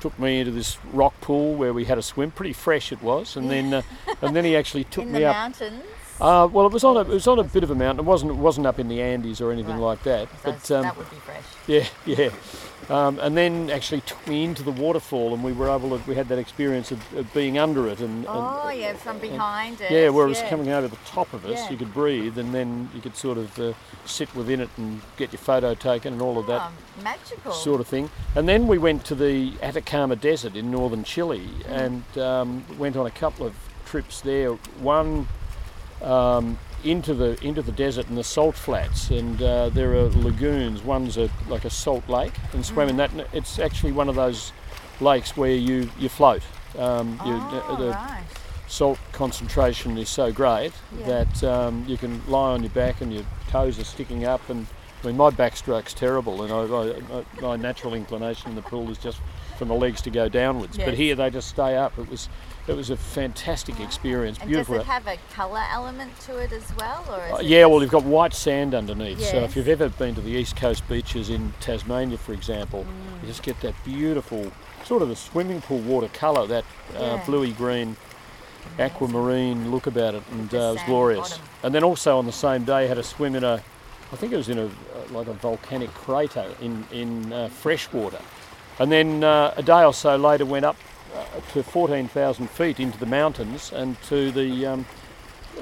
took 0.00 0.18
me 0.18 0.40
into 0.40 0.52
this 0.52 0.78
rock 0.92 1.20
pool 1.20 1.54
where 1.54 1.72
we 1.72 1.84
had 1.84 1.98
a 1.98 2.02
swim. 2.02 2.30
Pretty 2.30 2.52
fresh 2.52 2.92
it 2.92 3.02
was, 3.02 3.36
and 3.36 3.50
then 3.50 3.72
uh, 3.74 3.82
and 4.22 4.34
then 4.34 4.44
he 4.44 4.56
actually 4.56 4.84
took 4.84 5.04
In 5.04 5.12
me 5.12 5.20
the 5.20 5.26
up. 5.26 5.36
mountains. 5.36 5.82
Uh, 6.20 6.48
well, 6.50 6.66
it 6.66 6.72
was 6.72 6.82
on 6.82 6.96
a 6.96 7.00
it 7.00 7.08
was 7.08 7.26
on 7.28 7.38
a 7.38 7.44
bit 7.44 7.62
of 7.62 7.70
a 7.70 7.74
mountain. 7.74 8.04
It 8.04 8.08
wasn't 8.08 8.32
it 8.32 8.36
wasn't 8.36 8.66
up 8.66 8.78
in 8.78 8.88
the 8.88 9.00
Andes 9.00 9.40
or 9.40 9.52
anything 9.52 9.74
Right. 9.78 9.80
like 9.80 10.02
that. 10.04 10.28
So 10.28 10.36
But 10.52 10.70
um, 10.72 10.82
that 10.82 10.96
would 10.96 11.10
be 11.10 11.16
fresh. 11.16 11.44
yeah, 11.66 11.86
yeah. 12.06 12.30
Um, 12.90 13.18
and 13.20 13.36
then 13.36 13.68
actually 13.68 14.00
took 14.00 14.26
me 14.26 14.44
into 14.44 14.62
the 14.62 14.70
waterfall, 14.72 15.34
and 15.34 15.44
we 15.44 15.52
were 15.52 15.68
able 15.68 15.90
to. 15.98 16.02
We 16.08 16.14
had 16.14 16.28
that 16.28 16.38
experience 16.38 16.90
of, 16.90 17.00
of 17.18 17.32
being 17.34 17.58
under 17.58 17.86
it, 17.86 18.00
and, 18.00 18.24
and 18.24 18.26
Oh 18.28 18.70
yeah, 18.70 18.94
from 18.94 19.18
behind 19.18 19.80
it. 19.82 19.90
yeah, 19.90 20.08
where 20.08 20.24
it 20.24 20.28
was 20.30 20.38
yeah. 20.40 20.48
coming 20.48 20.70
over 20.70 20.88
the 20.88 20.96
top 21.04 21.32
of 21.34 21.44
us, 21.44 21.58
Yeah. 21.58 21.70
you 21.70 21.76
could 21.76 21.92
breathe, 21.92 22.38
and 22.38 22.54
then 22.54 22.88
you 22.94 23.02
could 23.02 23.14
sort 23.14 23.36
of 23.36 23.58
uh, 23.58 23.74
sit 24.06 24.34
within 24.34 24.60
it 24.60 24.70
and 24.78 25.02
get 25.18 25.32
your 25.32 25.38
photo 25.40 25.74
taken 25.74 26.14
and 26.14 26.22
all 26.22 26.38
of 26.38 26.46
that 26.46 26.62
Oh, 26.62 27.02
magical. 27.04 27.52
sort 27.52 27.82
of 27.82 27.86
thing. 27.86 28.08
And 28.34 28.48
then 28.48 28.66
we 28.66 28.78
went 28.78 29.04
to 29.06 29.14
the 29.14 29.52
Atacama 29.62 30.16
Desert 30.16 30.56
in 30.56 30.70
northern 30.70 31.04
Chile 31.04 31.46
and 31.66 32.04
um, 32.16 32.64
went 32.78 32.96
on 32.96 33.04
a 33.06 33.10
couple 33.10 33.44
of 33.46 33.54
trips 33.84 34.22
there. 34.22 34.52
One 34.80 35.28
um, 36.00 36.58
into 36.84 37.14
the 37.14 37.38
into 37.44 37.62
the 37.62 37.72
desert 37.72 38.08
and 38.08 38.16
the 38.16 38.24
salt 38.24 38.54
flats, 38.54 39.10
and 39.10 39.40
uh, 39.42 39.68
there 39.70 39.94
are 39.94 40.08
lagoons. 40.08 40.82
One's 40.82 41.16
a 41.16 41.28
like 41.48 41.64
a 41.64 41.70
salt 41.70 42.08
lake, 42.08 42.32
and 42.52 42.64
swam 42.64 42.88
in 42.88 42.96
that. 42.98 43.10
And 43.12 43.26
it's 43.32 43.58
actually 43.58 43.92
one 43.92 44.08
of 44.08 44.14
those 44.14 44.52
lakes 45.00 45.36
where 45.36 45.54
you 45.54 45.90
you 45.98 46.08
float. 46.08 46.42
Um, 46.78 47.20
you, 47.24 47.32
oh, 47.68 47.76
the 47.78 47.90
right. 47.90 48.22
salt 48.66 48.98
concentration 49.12 49.96
is 49.98 50.08
so 50.08 50.30
great 50.30 50.72
Yeah. 50.98 51.06
that 51.24 51.44
um, 51.44 51.84
you 51.88 51.96
can 51.96 52.20
lie 52.28 52.52
on 52.52 52.62
your 52.62 52.70
back 52.70 53.00
and 53.00 53.12
your 53.12 53.24
toes 53.48 53.78
are 53.78 53.84
sticking 53.84 54.24
up. 54.24 54.48
And 54.50 54.66
I 55.02 55.06
mean, 55.06 55.16
my 55.16 55.30
backstroke's 55.30 55.94
terrible, 55.94 56.42
and 56.42 56.52
I, 56.52 57.18
I, 57.18 57.24
my 57.40 57.56
natural 57.56 57.94
inclination 57.94 58.50
in 58.50 58.56
the 58.56 58.62
pool 58.62 58.90
is 58.90 58.98
just 58.98 59.18
for 59.56 59.64
my 59.64 59.74
legs 59.74 60.02
to 60.02 60.10
go 60.10 60.28
downwards. 60.28 60.76
But 60.76 60.94
here 60.94 61.14
they 61.14 61.30
just 61.30 61.48
stay 61.48 61.76
up. 61.76 61.98
It 61.98 62.08
was 62.08 62.28
it 62.68 62.76
was 62.76 62.90
a 62.90 62.96
fantastic 62.96 63.80
experience, 63.80 64.38
And 64.38 64.48
beautiful. 64.48 64.76
does 64.76 64.84
it 64.84 64.86
have 64.88 65.06
a 65.06 65.16
colour 65.32 65.62
element 65.72 66.18
to 66.26 66.36
it 66.38 66.52
as 66.52 66.64
well, 66.76 67.04
or 67.08 67.36
Uh, 67.36 67.40
yeah, 67.40 67.64
well, 67.66 67.80
you've 67.80 67.90
got 67.90 68.04
white 68.04 68.34
sand 68.34 68.74
underneath. 68.74 69.20
So 69.24 69.38
if 69.42 69.56
you've 69.56 69.68
ever 69.68 69.88
been 69.88 70.14
to 70.14 70.20
the 70.20 70.30
east 70.32 70.56
coast 70.56 70.86
beaches 70.88 71.30
in 71.30 71.54
Tasmania, 71.60 72.18
for 72.18 72.32
example, 72.32 72.84
Mm. 72.84 73.22
you 73.22 73.28
just 73.28 73.42
get 73.42 73.60
that 73.62 73.74
beautiful 73.84 74.52
sort 74.84 75.02
of 75.02 75.10
a 75.10 75.16
swimming 75.16 75.60
pool 75.60 75.78
water 75.78 76.08
colour, 76.08 76.46
that 76.46 76.64
uh, 76.96 77.00
Yeah. 77.02 77.16
bluey 77.26 77.52
green, 77.52 77.96
aquamarine 78.78 79.70
look 79.70 79.86
about 79.86 80.14
it, 80.14 80.22
and 80.30 80.52
uh, 80.54 80.56
it 80.58 80.72
was 80.74 80.82
glorious. 80.84 81.20
bottom. 81.30 81.44
And 81.62 81.74
then 81.74 81.84
also 81.84 82.18
on 82.18 82.26
the 82.26 82.32
same 82.32 82.64
day, 82.64 82.86
had 82.86 82.98
a 82.98 83.02
swim 83.02 83.34
in 83.34 83.44
a, 83.44 83.62
I 84.12 84.16
think 84.16 84.32
it 84.32 84.36
was 84.36 84.48
in 84.48 84.58
a 84.58 84.64
uh, 84.66 84.68
like 85.10 85.26
a 85.26 85.32
volcanic 85.32 85.92
crater 85.94 86.46
in 86.60 86.84
in 86.92 87.32
uh, 87.32 87.48
fresh 87.48 87.90
water, 87.92 88.18
and 88.78 88.90
then 88.92 89.24
uh, 89.24 89.52
a 89.56 89.62
day 89.62 89.84
or 89.84 89.92
so 89.94 90.16
later 90.16 90.44
went 90.46 90.64
up 90.64 90.76
to 91.52 91.62
14,000 91.62 92.50
feet 92.50 92.80
into 92.80 92.98
the 92.98 93.06
mountains 93.06 93.72
and 93.72 94.00
to 94.02 94.30
the 94.30 94.66
um, 94.66 94.86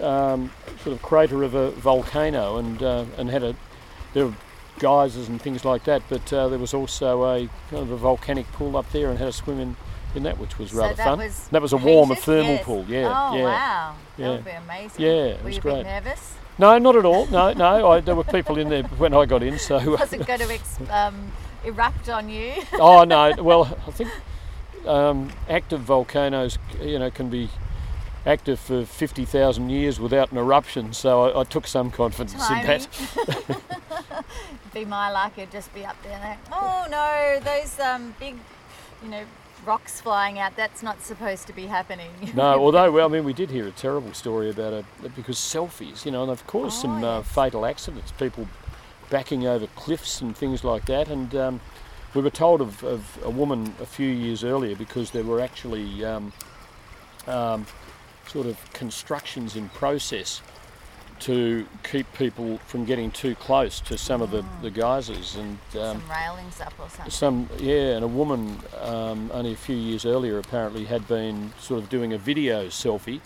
um, 0.03 0.51
sort 0.83 0.95
of 0.97 1.03
crater 1.03 1.43
of 1.43 1.55
a 1.55 1.71
volcano 1.73 2.59
and 2.59 2.83
uh, 2.83 3.05
and 3.17 3.31
had 3.31 3.43
a 3.43 3.55
there 4.15 4.27
were 4.27 4.35
geysers 4.79 5.29
and 5.29 5.41
things 5.41 5.65
like 5.65 5.85
that, 5.85 6.03
but 6.09 6.31
uh, 6.33 6.49
there 6.49 6.59
was 6.59 6.75
also 6.75 7.25
a 7.25 7.49
kind 7.71 7.83
of 7.83 7.91
a 7.91 7.97
volcanic 7.97 8.47
pool 8.53 8.77
up 8.77 8.91
there 8.93 9.09
and 9.09 9.19
had 9.19 9.29
a 9.29 9.33
swim 9.33 9.59
in, 9.59 9.77
in 10.15 10.23
that, 10.25 10.39
which 10.39 10.59
was 10.59 10.71
So 10.71 10.79
rather 10.79 10.95
that 10.95 11.05
fun. 11.05 11.19
was 11.19 11.49
that 11.49 11.63
was 11.63 11.73
a 11.73 11.77
warm, 11.79 12.11
heated? 12.11 12.25
thermal 12.25 12.53
Yes. 12.55 12.65
pool, 12.65 12.85
yeah, 12.89 13.07
Oh 13.31 13.37
yeah. 13.37 13.45
wow, 13.45 13.95
that 14.19 14.29
would 14.31 14.45
be 14.45 14.51
amazing. 14.51 15.03
Yeah, 15.05 15.11
it 15.13 15.39
Were 15.41 15.47
was 15.47 15.55
you 15.55 15.59
a 15.59 15.63
great. 15.63 15.75
bit 15.77 15.85
nervous? 15.87 16.35
No, 16.59 16.79
not 16.79 16.97
at 16.97 17.05
all. 17.05 17.27
No, 17.27 17.53
no. 17.53 17.91
I, 17.91 18.01
there 18.01 18.15
were 18.15 18.25
people 18.25 18.57
in 18.59 18.71
there 18.71 18.83
when 18.85 19.13
I 19.13 19.27
got 19.27 19.43
in, 19.43 19.59
so. 19.59 19.77
Was 19.99 20.13
it 20.15 20.27
going 20.27 20.39
to 20.41 20.51
ex- 20.55 20.79
um, 20.91 21.31
erupt 21.67 22.09
on 22.09 22.29
you? 22.31 22.53
oh 22.75 23.05
no. 23.05 23.33
Well, 23.43 23.65
I 23.87 23.91
think 23.91 24.11
um, 24.87 25.31
active 25.49 25.81
volcanoes, 25.81 26.59
you 26.81 26.99
know, 26.99 27.11
can 27.11 27.29
be 27.29 27.49
active 28.25 28.59
for 28.59 28.85
fifty 28.85 29.25
thousand 29.25 29.71
years 29.71 30.01
without 30.01 30.33
an 30.33 30.39
eruption. 30.39 30.93
So 30.93 31.25
I, 31.25 31.41
I 31.41 31.45
took 31.45 31.67
some 31.67 31.91
confidence 31.91 32.35
in 32.51 32.63
that. 32.67 32.89
be 34.75 34.85
my 34.85 35.11
luck, 35.11 35.33
it'd 35.37 35.51
just 35.51 35.73
be 35.75 35.85
up 35.85 35.97
there. 36.03 36.19
Like, 36.19 36.39
oh 36.53 36.87
no, 36.91 37.41
those 37.43 37.79
um, 37.81 38.15
big, 38.19 38.35
you 39.03 39.09
know, 39.09 39.25
rocks 39.65 40.01
flying 40.01 40.39
out. 40.39 40.57
That's 40.57 40.83
not 40.83 41.03
supposed 41.03 41.47
to 41.47 41.53
be 41.53 41.67
happening. 41.67 42.11
No, 42.35 42.43
although 42.61 42.91
well, 42.91 43.09
I 43.09 43.13
mean, 43.13 43.25
we 43.25 43.33
did 43.33 43.51
hear 43.51 43.67
a 43.67 43.73
terrible 43.73 44.13
story 44.15 44.51
about 44.51 44.73
it 44.73 44.85
because 45.15 45.37
selfies, 45.37 46.05
you 46.05 46.11
know, 46.11 46.23
and 46.23 46.31
they've 46.31 46.47
caused 46.47 46.79
Oh, 46.79 46.83
some 46.83 47.05
uh, 47.05 47.23
fatal 47.23 47.65
accidents. 47.65 48.13
People 48.13 48.49
backing 49.11 49.47
over 49.47 49.67
cliffs 49.69 50.21
and 50.21 50.37
things 50.37 50.65
like 50.65 50.87
that. 50.87 51.09
And 51.09 51.35
um, 51.35 51.61
we 52.15 52.23
were 52.23 52.31
told 52.31 52.61
of, 52.61 52.83
of 52.85 53.19
a 53.25 53.31
woman 53.31 53.75
a 53.81 53.87
few 53.87 54.09
years 54.09 54.45
earlier 54.45 54.75
because 54.77 55.11
there 55.11 55.25
were 55.25 55.41
actually 55.41 56.05
um, 56.05 56.33
um, 57.27 57.67
sort 58.27 58.47
of 58.47 58.73
constructions 58.73 59.57
in 59.57 59.69
process 59.71 60.43
to 61.19 61.67
keep 61.83 62.07
people 62.13 62.59
from 62.67 62.85
getting 62.85 63.11
too 63.11 63.35
close 63.37 63.81
to 63.81 63.97
some 63.97 64.21
of 64.21 64.31
the, 64.31 64.45
the 64.61 64.71
geysers. 64.71 65.37
And 65.37 65.59
um, 65.81 66.01
Some 66.01 66.11
railings 66.11 66.61
up 66.61 66.75
or 66.79 66.89
something. 66.91 67.11
some 67.11 67.49
yeah, 67.59 67.97
and 67.97 68.05
a 68.05 68.09
woman 68.09 68.59
um, 68.83 69.31
only 69.33 69.53
a 69.53 69.57
few 69.57 69.77
years 69.77 70.05
earlier 70.05 70.39
apparently 70.39 70.85
had 70.85 71.09
been 71.09 71.53
sort 71.59 71.83
of 71.83 71.89
doing 71.89 72.13
a 72.13 72.19
video 72.19 72.67
selfie 72.67 73.21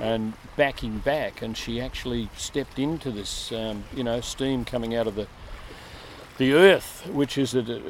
and 0.00 0.32
backing 0.56 0.98
back, 0.98 1.42
and 1.42 1.56
she 1.56 1.80
actually 1.80 2.28
stepped 2.36 2.78
into 2.78 3.10
this, 3.10 3.52
um, 3.52 3.84
you 3.94 4.02
know, 4.02 4.20
steam 4.22 4.64
coming 4.64 4.94
out 4.94 5.06
of 5.06 5.16
the 5.16 5.26
the 6.38 6.52
earth, 6.54 7.06
which 7.12 7.36
is 7.38 7.54
at 7.54 7.68
an 7.68 7.82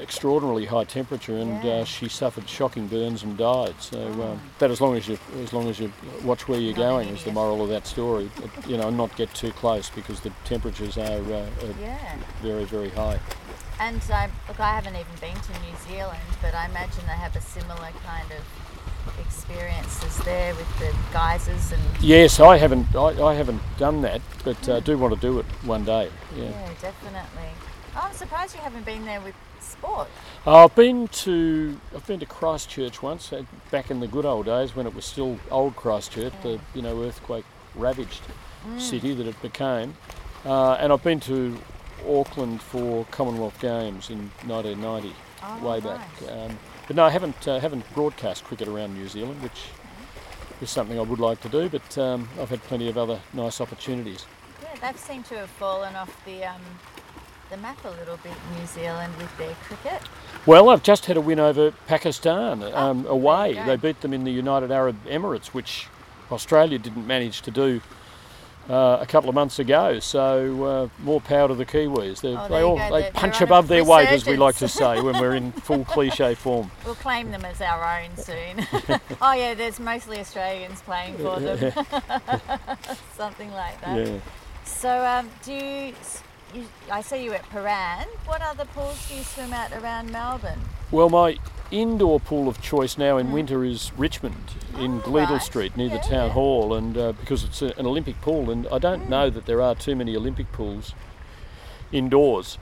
extraordinarily 0.00 0.66
high 0.66 0.84
temperature, 0.84 1.36
and 1.36 1.62
Yeah. 1.64 1.70
uh, 1.72 1.84
she 1.84 2.08
suffered 2.08 2.48
shocking 2.48 2.86
burns 2.86 3.22
and 3.22 3.36
died. 3.36 3.74
So 3.80 3.98
um, 4.22 4.40
that, 4.58 4.70
as 4.70 4.80
long 4.80 4.96
as 4.96 5.08
you 5.08 5.18
as 5.42 5.52
long 5.52 5.68
as 5.68 5.78
you 5.80 5.92
watch 6.22 6.46
where 6.48 6.58
you're 6.60 6.74
going, 6.74 7.08
is 7.08 7.24
the 7.24 7.32
moral 7.32 7.62
of 7.62 7.68
that 7.70 7.86
story. 7.86 8.30
But, 8.40 8.68
you 8.68 8.76
know, 8.76 8.90
not 8.90 9.14
get 9.16 9.32
too 9.34 9.50
close 9.52 9.88
because 9.90 10.20
the 10.20 10.30
temperatures 10.44 10.96
are, 10.98 11.02
uh, 11.02 11.46
are 11.64 11.74
Yeah. 11.80 12.16
very 12.42 12.64
very 12.64 12.90
high. 12.90 13.18
And 13.78 14.00
um, 14.10 14.30
look, 14.48 14.60
I 14.60 14.74
haven't 14.74 14.96
even 14.96 15.16
been 15.20 15.34
to 15.38 15.52
New 15.60 15.76
Zealand, 15.88 16.22
but 16.40 16.54
I 16.54 16.66
imagine 16.66 17.04
they 17.06 17.12
have 17.12 17.36
a 17.36 17.40
similar 17.42 17.90
kind 18.04 18.30
of 18.32 18.44
experiences 19.20 20.16
there 20.24 20.54
with 20.54 20.78
the 20.78 20.94
geysers 21.12 21.72
and 21.72 21.82
Yes, 22.00 22.40
I 22.40 22.56
haven't. 22.56 22.94
I, 22.94 23.22
I 23.22 23.34
haven't 23.34 23.60
done 23.78 24.02
that, 24.02 24.20
but 24.44 24.68
uh, 24.68 24.80
do 24.80 24.96
want 24.98 25.14
to 25.14 25.20
do 25.20 25.38
it 25.38 25.46
one 25.62 25.84
day. 25.84 26.10
Yeah. 26.36 26.44
yeah, 26.44 26.68
definitely. 26.80 27.50
Oh, 27.96 28.08
I'm 28.08 28.12
surprised 28.14 28.54
you 28.54 28.60
haven't 28.60 28.84
been 28.84 29.06
there 29.06 29.20
with 29.22 29.34
sport. 29.60 30.08
I've 30.46 30.74
been 30.74 31.08
to 31.08 31.80
I've 31.94 32.06
been 32.06 32.20
to 32.20 32.26
Christchurch 32.26 33.02
once, 33.02 33.32
uh, 33.32 33.42
back 33.70 33.90
in 33.90 34.00
the 34.00 34.06
good 34.06 34.26
old 34.26 34.46
days 34.46 34.76
when 34.76 34.86
it 34.86 34.94
was 34.94 35.04
still 35.06 35.38
old 35.50 35.76
Christchurch, 35.76 36.32
the 36.42 36.60
you 36.74 36.82
know 36.82 37.02
earthquake 37.02 37.44
ravaged 37.74 38.20
city 38.78 39.14
that 39.14 39.26
it 39.26 39.40
became, 39.42 39.94
uh, 40.44 40.72
and 40.74 40.92
I've 40.92 41.02
been 41.02 41.20
to 41.20 41.56
Auckland 42.06 42.60
for 42.60 43.04
Commonwealth 43.12 43.60
Games 43.60 44.10
in 44.10 44.30
1990, 44.44 45.14
Oh, 45.42 45.68
way 45.68 45.80
back. 45.80 46.08
Um, 46.30 46.58
but 46.86 46.96
no, 46.96 47.04
I 47.04 47.10
haven't 47.10 47.48
uh, 47.48 47.58
haven't 47.60 47.84
broadcast 47.94 48.44
cricket 48.44 48.68
around 48.68 48.94
New 48.94 49.08
Zealand, 49.08 49.42
which 49.42 49.68
is 50.60 50.68
something 50.70 50.98
I 50.98 51.02
would 51.02 51.20
like 51.20 51.40
to 51.42 51.48
do. 51.48 51.68
But 51.68 51.96
um, 51.96 52.28
I've 52.40 52.50
had 52.50 52.62
plenty 52.64 52.88
of 52.88 52.98
other 52.98 53.20
nice 53.32 53.60
opportunities. 53.60 54.26
Yeah, 54.62 54.74
they've 54.80 55.00
seemed 55.00 55.24
to 55.26 55.38
have 55.38 55.50
fallen 55.50 55.94
off 55.96 56.24
the 56.24 56.44
um, 56.44 56.60
the 57.50 57.56
map 57.56 57.84
a 57.84 57.90
little 57.90 58.16
bit, 58.18 58.32
New 58.58 58.66
Zealand, 58.66 59.14
with 59.16 59.36
their 59.38 59.54
cricket. 59.64 60.02
Well, 60.46 60.68
I've 60.70 60.82
just 60.82 61.06
had 61.06 61.16
a 61.16 61.20
win 61.20 61.38
over 61.40 61.72
Pakistan 61.86 62.62
um, 62.74 63.06
away. 63.06 63.54
They 63.66 63.76
beat 63.76 64.00
them 64.00 64.12
in 64.12 64.24
the 64.24 64.32
United 64.32 64.70
Arab 64.70 64.96
Emirates, 65.06 65.48
which 65.48 65.86
Australia 66.30 66.78
didn't 66.78 67.06
manage 67.06 67.42
to 67.42 67.50
do 67.50 67.80
uh, 68.68 68.98
a 69.00 69.06
couple 69.06 69.28
of 69.28 69.34
months 69.34 69.58
ago. 69.58 69.98
So 70.00 70.64
uh, 70.64 70.88
more 71.02 71.20
power 71.20 71.48
to 71.48 71.54
the 71.54 71.64
Kiwis. 71.66 72.20
They, 72.20 72.36
Oh, 72.36 72.48
they 72.48 72.62
all 72.62 72.76
they 72.76 73.02
They're- 73.02 73.10
punch 73.12 73.38
they're 73.38 73.46
above 73.46 73.68
their 73.68 73.84
weight, 73.84 74.08
as 74.08 74.26
we 74.26 74.36
like 74.36 74.56
to 74.56 74.68
say 74.68 75.00
when 75.00 75.18
we're 75.20 75.34
in 75.36 75.52
full 75.66 75.84
cliche 75.84 76.34
form. 76.34 76.70
We'll 76.84 76.96
claim 76.96 77.30
them 77.30 77.44
as 77.44 77.60
our 77.60 78.00
own 78.02 78.16
soon. 78.16 78.66
oh 79.22 79.32
yeah, 79.34 79.54
there's 79.54 79.78
mostly 79.78 80.18
Australians 80.18 80.80
playing 80.82 81.16
for 81.18 81.38
them. 81.38 81.72
Something 83.16 83.52
like 83.52 83.80
that. 83.82 84.06
Yeah. 84.06 84.18
So 84.64 85.04
um, 85.06 85.30
do 85.44 85.52
you, 85.52 85.92
you? 86.56 86.66
I 86.90 87.00
see 87.02 87.24
you 87.24 87.32
at 87.32 87.44
Prahran. 87.50 88.06
What 88.26 88.42
other 88.42 88.64
pools 88.66 89.08
do 89.08 89.14
you 89.16 89.22
swim 89.22 89.52
at 89.52 89.72
around 89.72 90.10
Melbourne? 90.10 90.60
Well, 90.90 91.08
my 91.08 91.38
indoor 91.70 92.20
pool 92.20 92.48
of 92.48 92.60
choice 92.62 92.96
now 92.96 93.16
in 93.18 93.32
winter 93.32 93.64
is 93.64 93.90
Richmond 93.96 94.54
in 94.78 95.00
Mm. 95.00 95.02
Oh, 95.04 95.08
Gleadell 95.10 95.30
right. 95.32 95.42
Street 95.42 95.76
near 95.76 95.88
the 95.88 95.98
town 95.98 96.28
yeah. 96.28 96.32
hall, 96.32 96.74
and 96.74 96.96
uh, 96.96 97.12
because 97.12 97.42
it's 97.44 97.60
a, 97.62 97.72
an 97.78 97.86
Olympic 97.86 98.20
pool, 98.20 98.50
and 98.50 98.66
I 98.68 98.78
don't 98.78 99.08
know 99.08 99.30
that 99.30 99.46
there 99.46 99.60
are 99.60 99.74
too 99.74 99.96
many 99.96 100.16
Olympic 100.16 100.50
pools 100.52 100.94
indoors. 101.92 102.58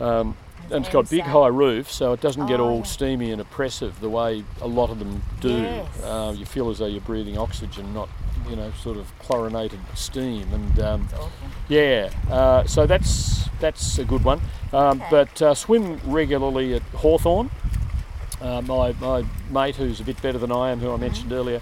Um, 0.00 0.36
and 0.70 0.84
it's 0.84 0.92
got 0.92 1.08
big 1.08 1.22
high 1.22 1.46
roofs, 1.48 1.94
so 1.94 2.12
it 2.12 2.20
doesn't 2.20 2.46
get 2.46 2.60
Oh, 2.60 2.68
all 2.68 2.76
yeah. 2.78 2.82
steamy 2.84 3.30
and 3.32 3.40
oppressive 3.40 4.00
the 4.00 4.08
way 4.10 4.44
a 4.60 4.66
lot 4.68 4.90
of 4.90 4.98
them 4.98 5.22
do. 5.40 5.52
Yes. 5.62 6.02
Uh, 6.02 6.34
you 6.36 6.44
feel 6.44 6.68
as 6.68 6.78
though 6.78 6.86
you're 6.86 7.00
breathing 7.00 7.38
oxygen, 7.38 7.94
not 7.94 8.08
you 8.48 8.56
know 8.56 8.72
sort 8.72 8.96
of 8.96 9.16
chlorinated 9.18 9.80
steam. 9.94 10.52
And 10.52 10.80
um, 10.80 11.08
yeah, 11.68 12.10
uh, 12.30 12.64
so 12.64 12.86
that's 12.86 13.48
that's 13.60 13.98
a 13.98 14.04
good 14.04 14.24
one. 14.24 14.40
Um, 14.72 14.98
Okay. 15.00 15.06
But 15.10 15.42
uh, 15.42 15.54
swim 15.54 16.00
regularly 16.04 16.74
at 16.74 16.82
Hawthorn. 16.94 17.50
Uh, 18.40 18.62
my, 18.62 18.92
my 19.00 19.24
mate, 19.50 19.76
who's 19.76 20.00
a 20.00 20.04
bit 20.04 20.20
better 20.22 20.38
than 20.38 20.52
I 20.52 20.70
am, 20.70 20.78
who 20.78 20.92
I 20.92 20.96
mentioned 20.96 21.32
earlier, 21.32 21.60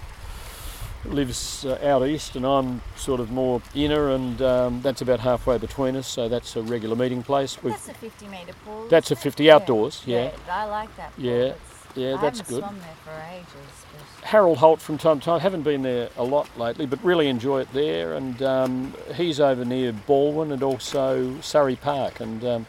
lives 1.05 1.65
uh, 1.65 1.79
out 1.83 2.07
east, 2.07 2.35
and 2.35 2.45
I'm 2.45 2.81
sort 2.95 3.19
of 3.19 3.31
more 3.31 3.61
inner, 3.73 4.11
and 4.11 4.41
um, 4.41 4.81
that's 4.81 5.01
about 5.01 5.19
halfway 5.21 5.57
between 5.57 5.95
us. 5.95 6.07
So 6.07 6.29
that's 6.29 6.55
a 6.55 6.61
regular 6.61 6.95
meeting 6.95 7.23
place. 7.23 7.57
That's 7.63 7.89
a 7.89 7.93
50 7.93 8.27
metre 8.27 8.53
pool. 8.65 8.87
That's 8.89 9.09
a 9.11 9.15
50 9.15 9.49
outdoors. 9.49 10.03
Yeah. 10.05 10.25
yeah. 10.25 10.31
I 10.49 10.65
like 10.65 10.95
that. 10.97 11.15
Pool. 11.15 11.25
Yeah. 11.25 11.53
Yeah, 11.97 12.15
I 12.17 12.21
that's 12.21 12.41
good. 12.41 12.59
Swum 12.63 12.77
there 12.79 12.95
for 13.03 13.23
ages. 13.33 13.85
Harold 14.23 14.57
Holt 14.59 14.81
from 14.81 14.97
time 14.97 15.19
to 15.19 15.25
time. 15.25 15.39
Haven't 15.39 15.63
been 15.63 15.81
there 15.81 16.09
a 16.17 16.23
lot 16.23 16.47
lately, 16.57 16.85
but 16.85 17.03
really 17.03 17.27
enjoy 17.27 17.61
it 17.61 17.71
there. 17.73 18.13
And 18.13 18.41
um, 18.43 18.93
he's 19.15 19.39
over 19.39 19.65
near 19.65 19.91
Balwyn 19.93 20.51
and 20.51 20.61
also 20.63 21.39
Surrey 21.41 21.75
Park, 21.75 22.19
and 22.19 22.43
um, 22.45 22.65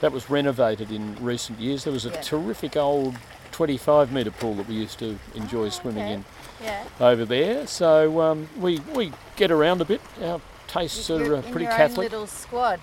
that 0.00 0.10
was 0.12 0.28
renovated 0.28 0.90
in 0.90 1.14
recent 1.22 1.60
years. 1.60 1.84
There 1.84 1.92
was 1.92 2.06
a 2.06 2.10
Yeah. 2.10 2.20
terrific 2.22 2.76
old 2.76 3.16
25 3.52 4.10
metre 4.12 4.30
pool 4.32 4.54
that 4.54 4.68
we 4.68 4.74
used 4.74 4.98
to 4.98 5.18
enjoy 5.34 5.66
Oh, 5.66 5.70
swimming 5.70 6.02
okay. 6.04 6.12
in 6.14 6.24
Yeah. 6.62 6.84
over 7.00 7.24
there. 7.24 7.66
So 7.66 8.20
um, 8.20 8.48
we 8.58 8.80
we 8.94 9.12
get 9.36 9.50
around 9.50 9.80
a 9.80 9.84
bit. 9.84 10.00
Our 10.22 10.40
tastes 10.66 11.08
You're 11.08 11.34
are 11.34 11.36
uh, 11.36 11.42
pretty 11.42 11.66
your 11.66 11.72
Catholic. 11.74 12.06
Own 12.06 12.20
little 12.20 12.26
squad. 12.26 12.80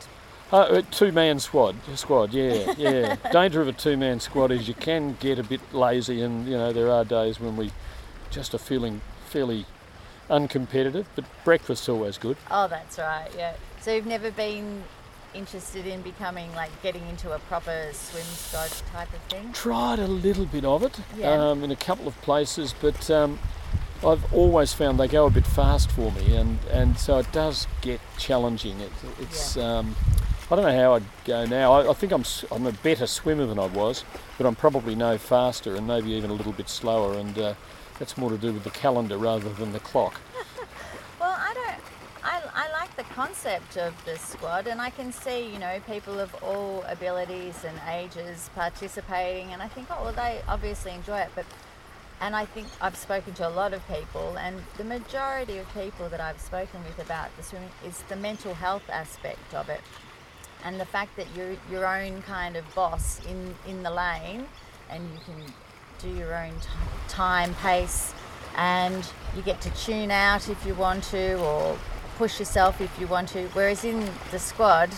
Uh, 0.54 0.68
a 0.70 0.82
two-man 0.84 1.40
squad, 1.40 1.76
squad, 1.96 2.32
yeah, 2.32 2.76
yeah. 2.78 3.16
Danger 3.32 3.60
of 3.60 3.68
a 3.68 3.74
two-man 3.74 4.20
squad 4.20 4.52
is 4.52 4.68
you 4.68 4.76
can 4.76 5.18
get 5.20 5.40
a 5.40 5.44
bit 5.44 5.60
lazy, 5.74 6.22
and 6.22 6.48
you 6.48 6.56
know 6.56 6.72
there 6.72 6.92
are 6.92 7.04
days 7.04 7.40
when 7.40 7.58
we 7.58 7.72
just 8.30 8.54
are 8.54 8.60
feeling 8.60 9.02
fairly 9.26 9.66
uncompetitive. 10.30 11.06
But 11.16 11.26
breakfast's 11.44 11.90
always 11.90 12.20
good. 12.20 12.38
Oh, 12.52 12.68
that's 12.68 13.00
right. 13.00 13.30
Yeah. 13.36 13.56
So 13.82 13.96
you've 13.96 14.06
never 14.06 14.30
been 14.30 14.84
interested 15.34 15.88
in 15.88 16.04
becoming 16.04 16.54
like 16.54 16.70
getting 16.84 17.08
into 17.08 17.32
a 17.32 17.40
proper 17.40 17.90
swim 17.92 18.24
squad 18.24 18.70
type 18.92 19.12
of 19.12 19.22
thing? 19.32 19.52
Tried 19.54 19.98
a 19.98 20.08
little 20.08 20.46
bit 20.46 20.66
of 20.66 20.84
it 20.84 21.00
Yeah. 21.18 21.50
um, 21.50 21.64
in 21.64 21.72
a 21.72 21.76
couple 21.76 22.08
of 22.08 22.20
places, 22.22 22.76
but 22.80 23.10
um, 23.10 23.40
I've 24.06 24.32
always 24.34 24.74
found 24.74 25.00
they 25.00 25.08
go 25.08 25.26
a 25.26 25.32
bit 25.32 25.48
fast 25.48 25.90
for 25.92 26.12
me, 26.12 26.36
and, 26.36 26.60
and 26.72 26.98
so 27.00 27.18
it 27.18 27.32
does 27.32 27.66
get 27.82 28.00
challenging. 28.20 28.80
It, 28.80 28.92
it's 29.20 29.58
um, 29.58 29.96
I 30.54 30.56
don't 30.56 30.66
know 30.66 30.84
how 30.84 30.94
I'd 30.94 31.04
go 31.26 31.46
now. 31.48 31.74
I, 31.74 31.90
I 31.90 31.94
think 31.94 32.12
I'm 32.12 32.24
I'm 32.52 32.68
a 32.68 32.72
better 32.72 33.08
swimmer 33.08 33.48
than 33.48 33.58
I 33.58 33.66
was, 33.66 34.06
but 34.38 34.46
I'm 34.46 34.54
probably 34.54 34.94
no 34.94 35.18
faster 35.18 35.76
and 35.76 35.88
maybe 35.88 36.12
even 36.12 36.30
a 36.30 36.34
little 36.34 36.52
bit 36.52 36.70
slower, 36.70 37.18
and 37.18 37.36
uh, 37.40 37.54
that's 37.98 38.20
more 38.20 38.30
to 38.30 38.38
do 38.38 38.54
with 38.54 38.64
the 38.64 38.70
calendar 38.70 39.18
rather 39.18 39.50
than 39.50 39.74
the 39.74 39.80
clock. 39.80 40.22
Well, 41.20 41.36
I 41.36 41.54
don't. 41.54 41.82
I, 42.24 42.42
I 42.54 42.72
like 42.74 42.94
the 42.98 43.04
concept 43.16 43.78
of 43.78 43.94
the 44.04 44.18
squad, 44.18 44.68
and 44.68 44.82
I 44.82 44.90
can 44.90 45.14
see, 45.14 45.48
you 45.48 45.58
know, 45.58 45.80
people 45.88 46.20
of 46.20 46.36
all 46.44 46.84
abilities 46.88 47.64
and 47.64 47.80
ages 47.90 48.50
participating, 48.54 49.54
and 49.54 49.62
I 49.62 49.70
think, 49.70 49.88
oh, 49.90 50.04
well, 50.04 50.14
they 50.14 50.42
obviously 50.50 50.92
enjoy 50.92 51.20
it. 51.20 51.30
But, 51.34 51.46
and 52.20 52.36
I 52.36 52.44
think 52.44 52.68
I've 52.82 52.98
spoken 52.98 53.34
to 53.36 53.48
a 53.48 53.50
lot 53.50 53.74
of 53.74 53.88
people, 53.88 54.38
and 54.38 54.62
the 54.76 54.84
majority 54.84 55.60
of 55.60 55.74
people 55.74 56.10
that 56.10 56.20
I've 56.20 56.42
spoken 56.42 56.84
with 56.84 57.00
about 57.00 57.36
the 57.38 57.44
swimming 57.44 57.72
is 57.86 58.04
the 58.10 58.18
mental 58.18 58.54
health 58.54 58.90
aspect 58.90 59.54
of 59.54 59.70
it, 59.70 59.80
and 60.64 60.80
the 60.80 60.86
fact 60.86 61.16
that 61.18 61.28
you're 61.36 61.56
your 61.72 61.86
own 61.86 62.22
kind 62.24 62.56
of 62.56 62.76
boss 62.76 63.20
in 63.26 63.56
in 63.68 63.84
the 63.84 63.92
lane, 63.92 64.48
and 64.90 65.04
you 65.14 65.20
can 65.26 65.54
do 66.00 66.10
your 66.18 66.36
own 66.36 66.52
t- 66.52 66.68
time 67.08 67.54
pace 67.56 68.14
and 68.56 69.10
you 69.36 69.42
get 69.42 69.62
to 69.62 69.70
tune 69.72 70.12
out 70.12 70.50
if 70.50 70.66
you 70.66 70.76
want 70.76 71.04
to 71.04 71.36
or 71.40 71.78
push 72.18 72.40
yourself 72.40 72.82
if 72.82 73.00
you 73.00 73.08
want 73.08 73.28
to 73.28 73.48
whereas 73.54 73.84
in 73.84 74.08
the 74.30 74.38
squad 74.38 74.92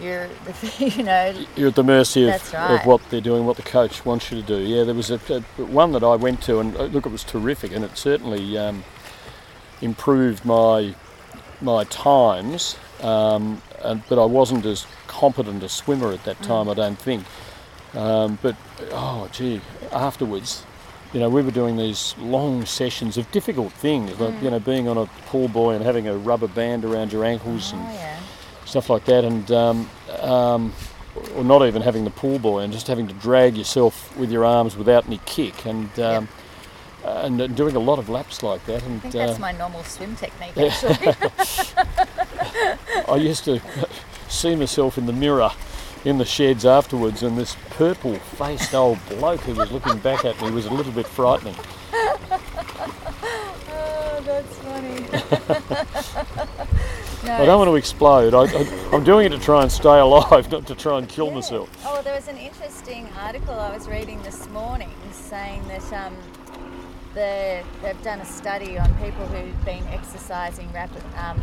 you're 0.00 0.28
you 0.78 1.02
know 1.02 1.34
You're 1.56 1.68
at 1.68 1.74
the 1.74 1.82
mercy 1.82 2.28
of, 2.28 2.52
right. 2.52 2.80
of 2.80 2.86
what 2.86 3.00
they're 3.10 3.20
doing, 3.20 3.44
what 3.46 3.56
the 3.56 3.62
coach 3.62 4.04
wants 4.04 4.30
you 4.30 4.40
to 4.40 4.46
do. 4.46 4.58
Yeah, 4.58 4.84
there 4.84 4.94
was 4.94 5.10
a, 5.10 5.20
a 5.28 5.40
one 5.64 5.90
that 5.92 6.04
I 6.04 6.14
went 6.14 6.40
to, 6.42 6.60
and 6.60 6.76
uh, 6.76 6.84
look, 6.84 7.04
it 7.04 7.10
was 7.10 7.24
terrific, 7.24 7.72
and 7.72 7.84
it 7.84 7.96
certainly 7.96 8.56
um, 8.56 8.84
improved 9.80 10.44
my 10.44 10.94
my 11.60 11.82
times. 11.84 12.76
Um, 13.00 13.60
and, 13.82 14.02
but 14.08 14.20
I 14.20 14.24
wasn't 14.24 14.64
as 14.66 14.86
competent 15.06 15.62
a 15.62 15.68
swimmer 15.68 16.12
at 16.12 16.24
that 16.24 16.42
time, 16.42 16.68
I 16.68 16.74
don't 16.74 16.98
think. 16.98 17.24
Um, 17.94 18.38
but 18.42 18.56
oh, 18.92 19.28
gee, 19.32 19.60
afterwards, 19.92 20.64
you 21.12 21.20
know, 21.20 21.28
we 21.28 21.42
were 21.42 21.50
doing 21.50 21.76
these 21.76 22.14
long 22.18 22.66
sessions 22.66 23.16
of 23.16 23.30
difficult 23.32 23.72
things, 23.72 24.18
like 24.20 24.42
you 24.42 24.50
know, 24.50 24.60
being 24.60 24.88
on 24.88 24.98
a 24.98 25.06
pull 25.26 25.48
buoy 25.48 25.74
and 25.74 25.84
having 25.84 26.06
a 26.06 26.16
rubber 26.16 26.48
band 26.48 26.84
around 26.84 27.12
your 27.12 27.24
ankles 27.24 27.72
and 27.72 27.80
oh 27.80 27.92
yeah 27.92 28.18
stuff 28.68 28.90
like 28.90 29.04
that, 29.06 29.24
and 29.24 29.50
um, 29.50 29.90
um, 30.20 30.72
or 31.34 31.42
not 31.42 31.66
even 31.66 31.82
having 31.82 32.04
the 32.04 32.10
pull 32.10 32.38
buoy 32.38 32.62
and 32.64 32.72
just 32.72 32.86
having 32.86 33.08
to 33.08 33.14
drag 33.14 33.56
yourself 33.56 34.16
with 34.16 34.30
your 34.30 34.44
arms 34.44 34.76
without 34.76 35.06
any 35.06 35.20
kick, 35.24 35.66
and 35.66 35.98
um, 35.98 36.28
and, 37.04 37.40
and 37.40 37.56
doing 37.56 37.74
a 37.74 37.80
lot 37.80 37.98
of 37.98 38.08
laps 38.08 38.42
like 38.42 38.64
that. 38.66 38.82
And 38.82 38.98
I 38.98 39.00
think 39.00 39.14
uh, 39.14 39.26
that's 39.26 39.38
my 39.38 39.52
normal 39.52 39.82
swim 39.84 40.14
technique 40.16 40.56
actually 40.56 41.14
I 43.08 43.16
used 43.16 43.44
to 43.44 43.60
see 44.28 44.54
myself 44.56 44.98
in 44.98 45.06
the 45.06 45.12
mirror 45.12 45.50
in 46.04 46.18
the 46.18 46.24
sheds 46.24 46.64
afterwards, 46.64 47.22
and 47.22 47.36
this 47.36 47.56
purple-faced 47.70 48.74
old 48.74 48.98
bloke 49.08 49.40
who 49.40 49.54
was 49.54 49.70
looking 49.72 49.98
back 49.98 50.24
at 50.24 50.40
me 50.40 50.50
was 50.50 50.66
a 50.66 50.70
little 50.72 50.92
bit 50.92 51.06
frightening. 51.06 51.54
oh 51.92 52.18
that's 54.24 54.56
funny 54.58 55.04
I 57.30 57.44
don't 57.44 57.58
want 57.58 57.68
to 57.68 57.74
explode. 57.76 58.32
I, 58.32 58.44
I, 58.44 58.90
I'm 58.94 59.04
doing 59.04 59.26
it 59.26 59.30
to 59.30 59.38
try 59.38 59.62
and 59.62 59.70
stay 59.70 59.98
alive, 59.98 60.50
not 60.50 60.66
to 60.68 60.74
try 60.74 60.98
and 60.98 61.06
kill 61.08 61.26
Yeah. 61.28 61.34
myself. 61.34 61.68
Oh, 61.84 61.94
well, 61.94 62.02
there 62.02 62.14
was 62.14 62.26
an 62.28 62.38
interesting 62.38 63.06
article 63.18 63.54
I 63.54 63.74
was 63.76 63.86
reading 63.86 64.22
this 64.22 64.48
morning 64.48 64.90
saying 65.12 65.66
that 65.68 65.92
um, 65.92 66.16
the, 67.14 67.62
they've 67.82 68.02
done 68.02 68.20
a 68.20 68.24
study 68.24 68.78
on 68.78 68.92
people 68.94 69.26
who've 69.26 69.64
been 69.64 69.84
exercising 69.88 70.72
rapid 70.72 71.02
um, 71.18 71.40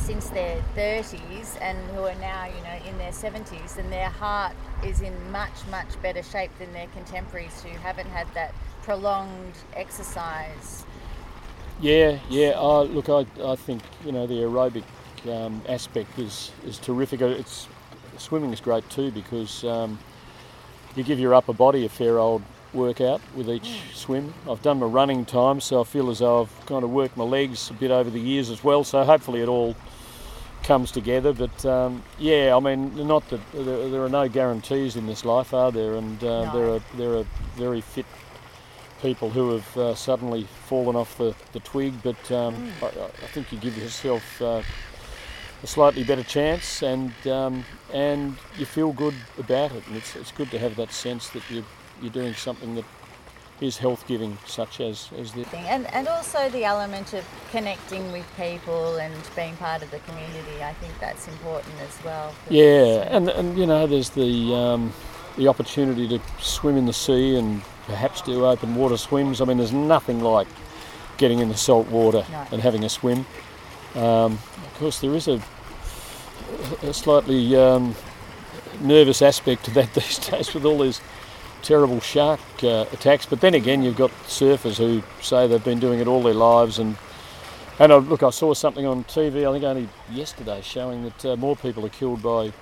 since 0.00 0.30
their 0.30 0.62
30s 0.74 1.58
and 1.60 1.78
who 1.90 2.00
are 2.00 2.14
now, 2.16 2.46
you 2.46 2.62
know, 2.62 2.90
in 2.90 2.96
their 2.98 3.12
70s, 3.12 3.76
and 3.76 3.92
their 3.92 4.08
heart 4.08 4.56
is 4.84 5.00
in 5.00 5.14
much, 5.30 5.66
much 5.70 6.00
better 6.02 6.22
shape 6.22 6.50
than 6.58 6.72
their 6.72 6.86
contemporaries 6.88 7.62
who 7.62 7.68
haven't 7.78 8.08
had 8.08 8.26
that 8.34 8.54
prolonged 8.82 9.54
exercise. 9.74 10.84
Yeah, 11.80 12.18
yeah. 12.28 12.50
Uh, 12.56 12.82
look, 12.82 13.08
I, 13.08 13.26
I 13.44 13.56
think 13.56 13.82
you 14.04 14.12
know 14.12 14.26
the 14.26 14.34
aerobic 14.34 14.84
um, 15.30 15.62
aspect 15.68 16.18
is 16.18 16.50
is 16.66 16.78
terrific. 16.78 17.20
It's 17.20 17.68
swimming 18.18 18.52
is 18.52 18.60
great 18.60 18.88
too 18.90 19.10
because 19.10 19.64
um, 19.64 19.98
you 20.94 21.04
give 21.04 21.18
your 21.18 21.34
upper 21.34 21.54
body 21.54 21.86
a 21.86 21.88
fair 21.88 22.18
old 22.18 22.42
workout 22.72 23.20
with 23.34 23.48
each 23.50 23.80
swim. 23.94 24.32
I've 24.48 24.62
done 24.62 24.78
my 24.78 24.86
running 24.86 25.24
time, 25.24 25.60
so 25.60 25.80
I 25.80 25.84
feel 25.84 26.10
as 26.10 26.18
though 26.20 26.42
I've 26.42 26.66
kind 26.66 26.84
of 26.84 26.90
worked 26.90 27.16
my 27.16 27.24
legs 27.24 27.70
a 27.70 27.74
bit 27.74 27.90
over 27.90 28.10
the 28.10 28.20
years 28.20 28.50
as 28.50 28.62
well. 28.62 28.84
So 28.84 29.04
hopefully 29.04 29.40
it 29.40 29.48
all 29.48 29.74
comes 30.62 30.90
together. 30.92 31.32
But 31.32 31.64
um, 31.66 32.02
yeah, 32.18 32.54
I 32.56 32.60
mean, 32.60 33.06
not 33.06 33.28
that 33.30 33.40
there, 33.52 33.88
there 33.88 34.02
are 34.04 34.08
no 34.08 34.28
guarantees 34.28 34.96
in 34.96 35.06
this 35.06 35.24
life, 35.24 35.52
are 35.54 35.72
there? 35.72 35.94
And 35.94 36.22
uh, 36.22 36.44
No. 36.44 36.52
there 36.52 36.68
are 36.74 36.80
there 36.96 37.18
are 37.20 37.24
very 37.56 37.80
fit 37.80 38.06
people 39.02 39.30
who 39.30 39.52
have 39.52 39.76
uh, 39.78 39.94
suddenly 39.94 40.46
fallen 40.66 40.94
off 40.94 41.16
the, 41.16 41.34
the 41.52 41.60
twig, 41.60 41.94
but 42.02 42.30
um, 42.30 42.70
I, 42.82 42.86
I 42.86 43.26
think 43.32 43.50
you 43.50 43.58
give 43.58 43.76
yourself 43.78 44.42
uh, 44.42 44.60
a 45.62 45.66
slightly 45.66 46.04
better 46.04 46.22
chance, 46.22 46.82
and 46.82 47.12
um, 47.26 47.64
and 47.94 48.36
you 48.58 48.66
feel 48.66 48.92
good 48.92 49.14
about 49.38 49.72
it, 49.72 49.86
and 49.86 49.96
it's, 49.96 50.14
it's 50.16 50.32
good 50.32 50.50
to 50.50 50.58
have 50.58 50.76
that 50.76 50.92
sense 50.92 51.30
that 51.30 51.42
you 51.50 51.64
you're 52.02 52.12
doing 52.12 52.34
something 52.34 52.74
that 52.74 52.84
is 53.60 53.76
health 53.76 54.06
giving, 54.06 54.38
such 54.46 54.80
as 54.80 55.10
as 55.18 55.32
this. 55.32 55.46
And, 55.54 55.86
and 55.92 56.08
also 56.08 56.48
the 56.48 56.64
element 56.64 57.12
of 57.12 57.24
connecting 57.50 58.10
with 58.12 58.24
people 58.36 58.96
and 58.96 59.14
being 59.36 59.56
part 59.56 59.82
of 59.82 59.90
the 59.90 59.98
community. 60.00 60.62
I 60.62 60.72
think 60.74 60.98
that's 60.98 61.28
important 61.28 61.74
as 61.80 62.04
well. 62.04 62.34
Yeah, 62.48 63.06
and 63.14 63.28
and 63.28 63.58
you 63.58 63.66
know, 63.66 63.86
there's 63.86 64.10
the 64.10 64.54
um, 64.54 64.92
the 65.36 65.48
opportunity 65.48 66.08
to 66.08 66.20
swim 66.40 66.76
in 66.76 66.86
the 66.86 66.92
sea 66.92 67.36
and 67.36 67.62
perhaps 67.86 68.22
do 68.22 68.46
open 68.46 68.74
water 68.74 68.96
swims. 68.96 69.40
I 69.40 69.44
mean, 69.44 69.58
there's 69.58 69.72
nothing 69.72 70.20
like 70.20 70.48
getting 71.18 71.40
in 71.40 71.48
the 71.48 71.56
salt 71.56 71.86
water 71.88 72.24
No. 72.32 72.46
and 72.52 72.62
having 72.62 72.84
a 72.84 72.88
swim. 72.88 73.26
Um, 73.94 74.32
of 74.64 74.74
course, 74.78 75.00
there 75.00 75.14
is 75.14 75.28
a, 75.28 75.42
a 76.82 76.94
slightly 76.94 77.54
um, 77.56 77.94
nervous 78.80 79.20
aspect 79.20 79.64
to 79.66 79.70
that 79.72 79.92
these 79.94 80.18
days 80.18 80.54
with 80.54 80.64
all 80.64 80.78
these 80.78 81.00
terrible 81.62 82.00
shark 82.00 82.40
uh, 82.62 82.86
attacks. 82.92 83.26
But 83.26 83.40
then 83.40 83.54
again, 83.54 83.82
you've 83.82 83.96
got 83.96 84.10
surfers 84.26 84.76
who 84.76 85.02
say 85.22 85.46
they've 85.46 85.64
been 85.64 85.80
doing 85.80 86.00
it 86.00 86.06
all 86.06 86.22
their 86.22 86.34
lives 86.34 86.78
and. 86.78 86.96
And 87.78 87.94
I, 87.94 87.96
look, 87.96 88.22
I 88.22 88.28
saw 88.28 88.52
something 88.52 88.84
on 88.84 89.04
TV, 89.04 89.48
I 89.48 89.52
think 89.52 89.64
only 89.64 89.88
yesterday, 90.12 90.60
showing 90.60 91.04
that 91.04 91.24
uh, 91.24 91.36
more 91.36 91.56
people 91.56 91.86
are 91.86 91.88
killed 91.88 92.22
by 92.22 92.52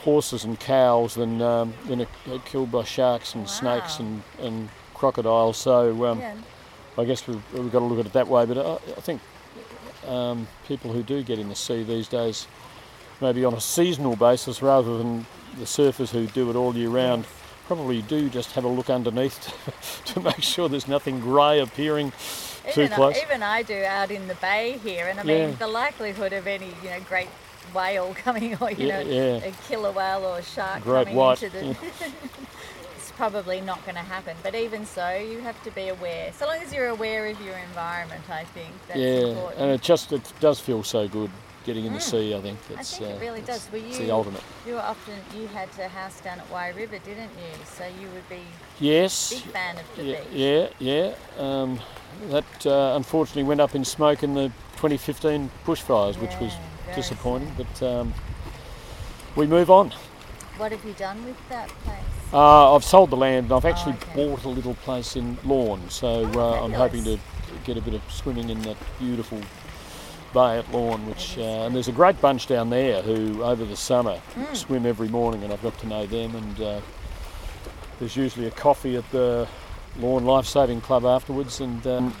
horses 0.00 0.44
and 0.44 0.58
cows 0.58 1.14
than 1.14 1.40
um, 1.40 1.72
than 1.86 2.02
are, 2.02 2.38
killed 2.44 2.70
by 2.70 2.84
sharks 2.84 3.34
and 3.34 3.48
snakes 3.48 3.98
and, 3.98 4.22
and 4.40 4.68
crocodiles. 4.94 5.56
So 5.56 6.04
um, 6.06 6.20
yeah. 6.20 6.34
I 6.98 7.04
guess 7.04 7.26
we've, 7.26 7.42
we've 7.54 7.72
got 7.72 7.80
to 7.80 7.84
look 7.84 8.00
at 8.00 8.06
it 8.06 8.12
that 8.12 8.28
way. 8.28 8.44
But 8.46 8.58
I, 8.58 8.74
I 8.74 9.00
think 9.00 9.20
um, 10.06 10.46
people 10.66 10.92
who 10.92 11.02
do 11.02 11.22
get 11.22 11.38
in 11.38 11.48
the 11.48 11.54
sea 11.54 11.82
these 11.82 12.08
days, 12.08 12.46
maybe 13.20 13.44
on 13.44 13.54
a 13.54 13.60
seasonal 13.60 14.16
basis 14.16 14.62
rather 14.62 14.98
than 14.98 15.26
the 15.58 15.64
surfers 15.64 16.10
who 16.10 16.26
do 16.26 16.50
it 16.50 16.56
all 16.56 16.76
year 16.76 16.88
round, 16.88 17.24
probably 17.70 18.02
do 18.02 18.28
just 18.28 18.50
have 18.50 18.64
a 18.64 18.68
look 18.68 18.90
underneath 18.90 19.38
to, 20.04 20.12
to 20.14 20.20
make 20.20 20.42
sure 20.42 20.68
there's 20.68 20.88
nothing 20.88 21.20
grey 21.20 21.60
appearing 21.60 22.12
too 22.72 22.80
even, 22.80 22.92
close. 22.92 23.16
I, 23.16 23.22
even 23.22 23.42
I 23.44 23.62
do 23.62 23.84
out 23.84 24.10
in 24.10 24.26
the 24.26 24.34
bay 24.34 24.76
here, 24.82 25.06
and 25.06 25.20
I 25.20 25.22
Yeah. 25.22 25.46
mean 25.46 25.56
the 25.56 25.68
likelihood 25.68 26.32
of 26.32 26.48
any 26.48 26.66
you 26.82 26.90
know 26.90 26.98
great 27.08 27.28
whale 27.72 28.12
coming 28.24 28.56
or 28.60 28.72
you 28.72 28.88
Yeah, 28.88 29.04
know 29.04 29.08
yeah. 29.08 29.46
a 29.46 29.52
killer 29.68 29.92
whale 29.92 30.24
or 30.24 30.38
a 30.38 30.42
shark 30.42 30.82
Great 30.82 31.04
coming 31.04 31.16
white, 31.16 31.40
into 31.44 31.56
the. 31.56 31.76
it's 32.96 33.12
probably 33.12 33.60
not 33.60 33.80
going 33.84 33.94
to 33.94 34.00
happen, 34.00 34.36
but 34.42 34.56
even 34.56 34.84
so, 34.84 35.10
you 35.14 35.38
have 35.42 35.62
to 35.62 35.70
be 35.70 35.88
aware. 35.90 36.32
So 36.32 36.46
long 36.48 36.56
as 36.56 36.74
you're 36.74 36.88
aware 36.88 37.28
of 37.28 37.40
your 37.46 37.56
environment, 37.56 38.28
I 38.28 38.44
think 38.46 38.72
that's 38.88 38.98
yeah, 38.98 39.26
important. 39.28 39.60
and 39.60 39.70
it 39.70 39.80
just 39.80 40.10
it 40.12 40.32
does 40.40 40.58
feel 40.58 40.82
so 40.82 41.06
good 41.06 41.30
getting 41.64 41.84
in 41.84 41.92
the 41.92 42.00
sea. 42.00 42.34
I 42.34 42.40
think 42.40 42.58
Mm. 42.68 42.76
I 42.76 42.80
it's, 42.80 42.96
think 42.96 43.10
it 43.10 43.16
uh, 43.16 43.20
really 43.20 43.40
does. 43.42 43.68
Were 43.72 43.78
it's 43.78 43.98
you- 43.98 44.06
the 44.06 44.10
ultimate. 44.12 44.42
You 44.66 44.74
were 44.74 44.80
often 44.80 45.14
you 45.38 45.46
had 45.48 45.68
a 45.78 45.88
house 45.88 46.20
down 46.20 46.40
at 46.40 46.50
Wye 46.50 46.70
River, 46.70 46.98
didn't 46.98 47.30
you? 47.38 47.64
So 47.76 47.84
you 48.00 48.08
would 48.14 48.28
be 48.28 48.42
Yes. 48.78 49.30
big 49.30 49.42
fan 49.52 49.76
of 49.78 49.84
the 49.96 50.02
Yeah, 50.04 50.20
beach. 50.20 50.72
yeah, 50.80 51.14
yeah. 51.38 51.42
Um, 51.62 51.80
that 52.30 52.66
uh, 52.66 52.94
unfortunately 52.96 53.44
went 53.44 53.60
up 53.60 53.74
in 53.74 53.84
smoke 53.84 54.22
in 54.22 54.34
the 54.34 54.48
2015 54.76 55.50
bushfires, 55.66 56.16
which 56.18 56.36
was 56.40 56.52
Yeah, 56.88 56.94
disappointing. 56.96 57.52
But 57.56 57.82
um, 57.82 58.14
we 59.36 59.46
move 59.46 59.70
on. 59.70 59.92
What 60.56 60.72
have 60.72 60.84
you 60.84 60.92
done 60.94 61.24
with 61.24 61.36
that 61.48 61.68
place? 61.84 61.96
Uh, 62.32 62.74
I've 62.74 62.84
sold 62.84 63.10
the 63.10 63.16
land 63.16 63.46
and 63.46 63.52
I've 63.54 63.64
actually 63.64 63.94
okay. 63.94 64.14
bought 64.28 64.44
a 64.44 64.48
little 64.48 64.74
place 64.74 65.16
in 65.16 65.36
Lorne, 65.44 65.88
so 65.88 66.30
Oh, 66.34 66.40
uh, 66.40 66.64
I'm 66.64 66.72
hoping 66.72 67.02
to 67.04 67.18
get 67.64 67.76
a 67.76 67.80
bit 67.80 67.94
of 67.94 68.02
swimming 68.08 68.50
in 68.50 68.60
that 68.62 68.76
beautiful 68.98 69.40
bay 70.32 70.58
at 70.58 70.70
Lorne. 70.72 71.06
Which 71.06 71.36
uh, 71.38 71.64
and 71.66 71.74
there's 71.74 71.88
a 71.88 71.92
great 71.92 72.20
bunch 72.20 72.46
down 72.46 72.70
there 72.70 73.02
who 73.02 73.42
over 73.42 73.64
the 73.64 73.76
summer 73.76 74.16
Hmm. 74.34 74.54
swim 74.54 74.86
every 74.86 75.08
morning, 75.08 75.42
and 75.44 75.52
I've 75.52 75.62
got 75.62 75.78
to 75.80 75.86
know 75.86 76.06
them. 76.06 76.34
And 76.34 76.60
uh, 76.60 76.80
there's 77.98 78.16
usually 78.16 78.46
a 78.46 78.50
coffee 78.50 78.96
at 78.96 79.10
the 79.10 79.46
Lorne 79.98 80.24
Life 80.24 80.46
Saving 80.46 80.80
Club 80.80 81.04
afterwards, 81.04 81.60
and 81.60 81.86
um, 81.86 82.14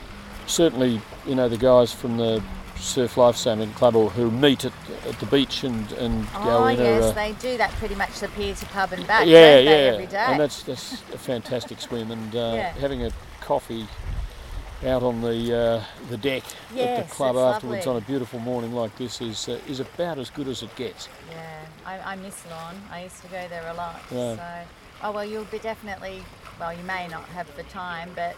certainly 0.46 1.00
you 1.26 1.34
know 1.34 1.48
the 1.48 1.56
guys 1.58 1.92
from 1.92 2.16
the 2.16 2.42
Surf 2.76 3.16
Life 3.18 3.36
Saving 3.36 3.70
Club 3.74 3.94
or 3.94 4.08
who 4.10 4.30
meet 4.30 4.64
at, 4.64 4.72
at 5.06 5.18
the 5.20 5.26
beach 5.26 5.64
and, 5.64 5.92
and 5.92 6.26
go 6.32 6.66
in. 6.68 6.80
Oh 6.80 6.82
yes, 6.82 7.12
they 7.14 7.32
do 7.40 7.56
that 7.58 7.70
pretty 7.72 7.94
much 7.94 8.20
the 8.20 8.28
pier 8.28 8.54
to 8.54 8.66
pub 8.66 8.92
and 8.92 9.06
back. 9.06 9.26
yeah, 9.26 9.58
yeah, 9.58 9.70
every 9.70 10.06
day. 10.06 10.16
and 10.16 10.40
that's 10.40 10.62
that's 10.62 10.92
a 11.14 11.18
fantastic 11.18 11.80
swim, 11.80 12.10
and 12.10 12.34
uh, 12.34 12.38
Yeah. 12.54 12.72
having 12.74 13.04
a 13.04 13.10
coffee 13.40 13.86
out 14.84 15.02
on 15.02 15.20
the 15.20 15.56
uh, 15.56 15.84
the 16.08 16.16
deck 16.16 16.42
at 16.76 17.08
the 17.08 17.14
club 17.14 17.36
afterwards 17.36 17.86
lovely. 17.86 17.98
on 17.98 18.02
a 18.02 18.06
beautiful 18.06 18.38
morning 18.40 18.72
like 18.72 18.96
this 18.96 19.20
is 19.20 19.48
uh, 19.48 19.58
is 19.68 19.80
about 19.80 20.18
as 20.18 20.30
good 20.30 20.48
as 20.48 20.62
it 20.62 20.74
gets. 20.76 21.08
Yeah, 21.30 21.64
I, 21.84 22.12
I 22.12 22.16
miss 22.16 22.44
Lorne. 22.50 22.76
I 22.90 23.04
used 23.04 23.20
to 23.22 23.28
go 23.28 23.46
there 23.48 23.68
a 23.68 23.74
lot. 23.74 24.00
Yeah. 24.10 24.36
So, 24.36 24.68
oh 25.04 25.12
well, 25.12 25.24
you'll 25.24 25.44
be 25.44 25.58
definitely. 25.58 26.22
Well, 26.58 26.72
you 26.76 26.84
may 26.84 27.08
not 27.08 27.24
have 27.30 27.54
the 27.56 27.62
time, 27.64 28.10
but 28.14 28.36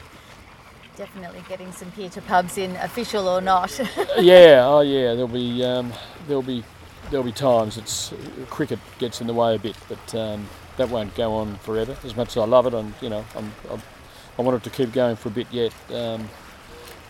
definitely 0.97 1.43
getting 1.49 1.73
some 1.73 1.91
to 1.93 2.23
pubs 2.23 2.59
in, 2.59 2.77
official 2.77 3.29
or 3.29 3.41
not. 3.41 3.77
yeah, 4.19 4.63
oh 4.65 4.81
yeah, 4.81 5.15
there'll 5.15 5.29
be 5.29 5.65
um, 5.65 5.93
there'll 6.27 6.43
be 6.43 6.65
there'll 7.11 7.25
be 7.25 7.33
times 7.33 7.77
it's 7.77 8.13
cricket 8.49 8.79
gets 8.99 9.21
in 9.21 9.27
the 9.27 9.35
way 9.35 9.55
a 9.55 9.59
bit, 9.59 9.77
but 9.89 10.15
um, 10.15 10.47
that 10.77 10.89
won't 10.89 11.15
go 11.15 11.35
on 11.35 11.57
forever. 11.59 11.97
As 12.05 12.17
much 12.17 12.29
as 12.31 12.39
I 12.39 12.45
love 12.47 12.67
it, 12.67 12.75
and 12.75 12.95
you 13.01 13.11
know, 13.11 13.25
I'm, 13.37 13.53
I'm, 13.71 13.83
I 14.39 14.43
wanted 14.43 14.63
to 14.65 14.71
keep 14.71 14.93
going 14.93 15.17
for 15.17 15.29
a 15.29 15.33
bit 15.33 15.47
yet. 15.51 15.73
Um, 15.93 16.29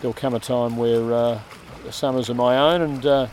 there'll 0.01 0.13
come 0.13 0.33
a 0.33 0.39
time 0.39 0.77
where 0.77 1.13
uh, 1.13 1.41
the 1.83 1.91
summers 1.91 2.29
are 2.29 2.33
my 2.33 2.57
own, 2.57 2.81
and 2.81 3.05
uh, 3.05 3.27